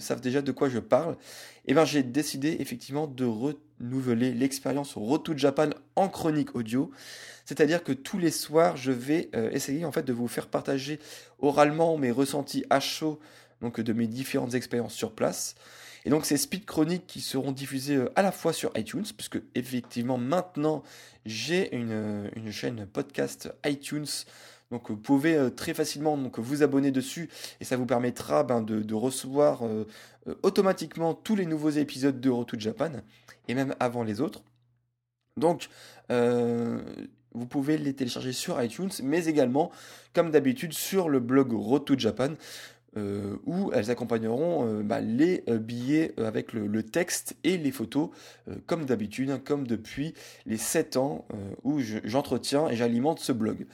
savent 0.00 0.20
déjà 0.20 0.42
de 0.42 0.50
quoi 0.50 0.68
je 0.68 0.80
parle. 0.80 1.12
Et 1.66 1.70
eh 1.70 1.74
bien 1.74 1.84
j'ai 1.84 2.02
décidé 2.02 2.56
effectivement 2.58 3.06
de 3.06 3.24
renouveler 3.24 4.32
l'expérience 4.32 4.94
Road 4.94 5.22
Japan 5.36 5.70
en 5.94 6.08
chronique 6.08 6.56
audio. 6.56 6.90
C'est-à-dire 7.44 7.84
que 7.84 7.92
tous 7.92 8.18
les 8.18 8.30
soirs, 8.30 8.76
je 8.76 8.92
vais 8.92 9.30
euh, 9.34 9.50
essayer 9.50 9.84
en 9.84 9.92
fait 9.92 10.02
de 10.02 10.12
vous 10.12 10.28
faire 10.28 10.46
partager 10.46 10.98
oralement 11.38 11.96
mes 11.98 12.10
ressentis 12.10 12.64
à 12.70 12.80
chaud 12.80 13.20
donc 13.60 13.80
de 13.80 13.92
mes 13.92 14.06
différentes 14.06 14.54
expériences 14.54 14.94
sur 14.94 15.12
place. 15.12 15.54
Et 16.04 16.10
donc 16.10 16.26
ces 16.26 16.36
speed 16.36 16.66
chroniques 16.66 17.06
qui 17.06 17.20
seront 17.20 17.52
diffusées 17.52 17.96
euh, 17.96 18.12
à 18.16 18.22
la 18.22 18.32
fois 18.32 18.52
sur 18.52 18.70
iTunes, 18.76 19.04
puisque 19.16 19.40
effectivement 19.54 20.18
maintenant 20.18 20.82
j'ai 21.24 21.74
une, 21.74 21.92
euh, 21.92 22.28
une, 22.34 22.50
chaîne 22.50 22.86
podcast 22.86 23.52
iTunes. 23.64 24.06
Donc 24.70 24.90
vous 24.90 24.96
pouvez 24.96 25.50
très 25.54 25.72
facilement 25.72 26.16
donc, 26.16 26.38
vous 26.38 26.62
abonner 26.62 26.90
dessus 26.90 27.28
et 27.60 27.64
ça 27.64 27.76
vous 27.76 27.86
permettra 27.86 28.42
ben, 28.42 28.60
de, 28.60 28.94
recevoir 28.94 29.62
automatiquement 30.42 31.14
tous 31.14 31.36
les 31.36 31.46
nouveaux 31.46 31.70
épisodes 31.70 32.18
de 32.18 32.30
Road 32.30 32.48
Japan 32.58 32.90
et 33.46 33.54
même 33.54 33.76
avant 33.78 34.02
les 34.02 34.20
autres. 34.20 34.42
Donc 35.36 35.68
vous 37.34 37.46
pouvez 37.46 37.76
les 37.76 37.94
télécharger 37.94 38.32
sur 38.32 38.62
iTunes, 38.62 38.90
mais 39.02 39.26
également, 39.26 39.70
comme 40.12 40.30
d'habitude, 40.30 40.72
sur 40.72 41.08
le 41.08 41.20
blog 41.20 41.52
Road 41.52 41.84
to 41.84 41.98
Japan, 41.98 42.34
euh, 42.96 43.36
où 43.44 43.72
elles 43.72 43.90
accompagneront 43.90 44.68
euh, 44.68 44.82
bah, 44.84 45.00
les 45.00 45.42
euh, 45.48 45.58
billets 45.58 46.14
avec 46.16 46.52
le, 46.52 46.82
texte 46.84 47.34
et 47.42 47.58
les 47.58 47.72
photos, 47.72 48.10
comme 48.66 48.84
d'habitude, 48.84 49.30
hein, 49.30 49.40
comme 49.44 49.66
depuis 49.66 50.14
les 50.46 50.58
7 50.58 50.96
ans 50.96 51.26
où 51.64 51.80
j'entretiens 51.80 52.68
et 52.68 52.76
j'alimente 52.76 53.18
ce 53.18 53.32
blog. 53.32 53.66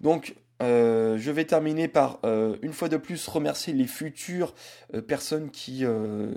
Donc, 0.00 0.34
Euh, 0.64 1.18
je 1.18 1.30
vais 1.30 1.44
terminer 1.44 1.88
par, 1.88 2.18
euh, 2.24 2.56
une 2.62 2.72
fois 2.72 2.88
de 2.88 2.96
plus, 2.96 3.28
remercier 3.28 3.72
les 3.72 3.86
futures 3.86 4.54
euh, 4.94 5.02
personnes 5.02 5.50
qui, 5.50 5.84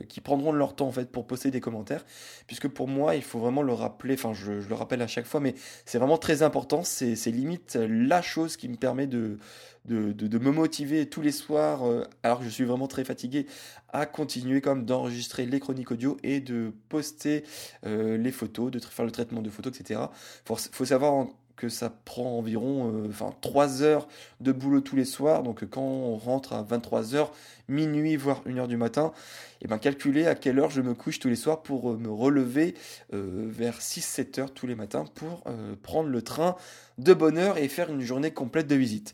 qui 0.09 0.21
prendront 0.21 0.51
leur 0.51 0.75
temps 0.75 0.87
en 0.87 0.91
fait 0.91 1.09
pour 1.11 1.25
poster 1.25 1.51
des 1.51 1.61
commentaires. 1.61 2.05
Puisque 2.45 2.67
pour 2.67 2.87
moi, 2.87 3.15
il 3.15 3.23
faut 3.23 3.39
vraiment 3.39 3.61
le 3.61 3.73
rappeler, 3.73 4.15
enfin 4.15 4.33
je, 4.33 4.51
le 4.51 4.75
rappelle 4.75 5.01
à 5.01 5.07
chaque 5.07 5.25
fois, 5.25 5.39
mais 5.39 5.55
c'est 5.85 5.97
vraiment 5.97 6.17
très 6.17 6.43
important. 6.43 6.83
C'est 6.83 7.15
limite 7.27 7.77
la 7.81 8.21
chose 8.21 8.57
qui 8.57 8.67
me 8.69 8.75
permet 8.75 9.07
de, 9.07 9.37
de, 9.85 10.11
de, 10.11 10.37
me 10.39 10.51
motiver 10.51 11.07
tous 11.07 11.21
les 11.21 11.31
soirs, 11.31 11.83
alors 12.23 12.39
que 12.39 12.45
je 12.45 12.49
suis 12.49 12.65
vraiment 12.65 12.87
très 12.87 13.03
fatigué, 13.03 13.45
à 13.89 14.05
continuer 14.05 14.61
comme 14.61 14.85
d'enregistrer 14.85 15.45
les 15.45 15.59
chroniques 15.59 15.91
audio 15.91 16.17
et 16.23 16.39
de 16.39 16.73
poster 16.89 17.43
les 17.83 18.31
photos, 18.31 18.71
de 18.71 18.79
faire 18.79 19.05
le 19.05 19.11
traitement 19.11 19.41
de 19.41 19.49
photos, 19.49 19.79
etc. 19.79 20.01
Il 20.49 20.55
faut, 20.71 20.85
savoir 20.85 21.27
que 21.57 21.69
ça 21.69 21.91
prend 22.05 22.37
environ 22.37 22.93
euh, 22.93 23.07
enfin 23.09 23.33
3 23.41 23.81
heures 23.81 24.07
de 24.39 24.51
boulot 24.51 24.79
tous 24.79 24.95
les 24.95 25.05
soirs. 25.05 25.43
Donc 25.43 25.65
quand 25.69 25.81
on 25.81 26.15
rentre 26.15 26.53
à 26.53 26.61
23 26.61 27.15
heures, 27.15 27.33
minuit, 27.67 28.15
voire 28.15 28.41
1 28.45 28.57
heure 28.57 28.67
du 28.67 28.77
matin, 28.77 29.11
et 29.59 29.65
eh 29.65 29.67
ben 29.67 29.79
calculer 29.79 30.27
à 30.27 30.35
quelle 30.35 30.59
heure 30.59 30.69
je 30.69 30.81
me 30.81 30.93
couche 30.93 31.19
tous 31.19 31.29
les 31.29 31.35
soirs 31.35 31.63
pour 31.63 31.91
euh, 31.91 31.97
me 31.97 32.11
relever 32.11 32.75
euh, 33.13 33.47
vers 33.49 33.79
6-7 33.79 34.39
heures 34.39 34.53
tous 34.53 34.67
les 34.67 34.75
matins 34.75 35.05
pour 35.15 35.43
prendre 35.81 36.09
le 36.09 36.21
train 36.21 36.55
de 36.99 37.13
bonne 37.13 37.37
heure 37.37 37.57
et 37.57 37.67
faire 37.67 37.91
une 37.91 38.01
journée 38.01 38.31
complète 38.31 38.67
de 38.67 38.75
visite. 38.75 39.13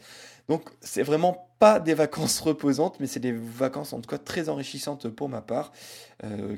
Donc 0.50 0.70
c'est 0.82 1.04
vraiment 1.04 1.48
pas 1.60 1.80
des 1.80 1.94
vacances 1.94 2.40
reposantes, 2.42 3.00
mais 3.00 3.08
c'est 3.08 3.22
des 3.22 3.32
vacances 3.32 3.94
en 3.94 4.02
tout 4.02 4.10
cas 4.10 4.18
très 4.18 4.50
enrichissantes 4.50 5.08
pour 5.08 5.30
ma 5.30 5.42
part, 5.42 5.72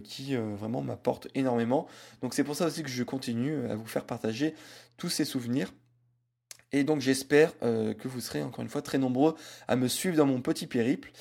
qui 0.03 0.35
vraiment 0.35 0.81
m'apportent 0.81 1.27
énormément. 1.35 1.87
Donc 2.21 2.33
c'est 2.33 2.43
pour 2.43 2.55
ça 2.55 2.65
aussi 2.65 2.81
que 2.81 2.89
je 2.89 3.03
continue 3.03 3.69
à 3.69 3.75
vous 3.75 3.85
faire 3.85 4.05
partager 4.05 4.55
tous 4.97 5.09
ces 5.09 5.25
souvenirs. 5.25 5.73
Et 6.71 6.83
donc 6.83 6.99
j'espère 6.99 7.53
euh, 7.63 7.93
que 7.93 8.07
vous 8.07 8.19
serez 8.19 8.43
encore 8.43 8.61
une 8.61 8.69
fois 8.69 8.81
très 8.81 8.97
nombreux 8.97 9.35
à 9.67 9.75
me 9.75 9.87
suivre 9.87 10.17
dans 10.17 10.25
mon 10.25 10.41
petit 10.41 10.67
périple. 10.67 11.11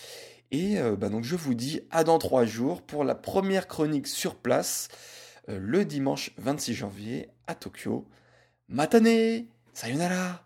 Et 0.50 0.78
euh, 0.78 0.96
bah, 0.96 1.08
donc 1.08 1.24
je 1.24 1.37
vous 1.37 1.54
dis 1.54 1.80
à 1.90 2.04
dans 2.04 2.18
trois 2.18 2.44
jours 2.44 2.82
pour 2.82 3.04
la 3.04 3.14
première 3.14 3.68
chronique 3.68 4.06
sur 4.06 4.37
place, 4.37 4.88
euh, 5.48 5.58
le 5.60 5.84
dimanche 5.84 6.32
26 6.38 6.74
janvier 6.74 7.28
à 7.46 7.54
Tokyo. 7.54 8.06
Matane 8.68 9.46
Sayonara 9.74 10.44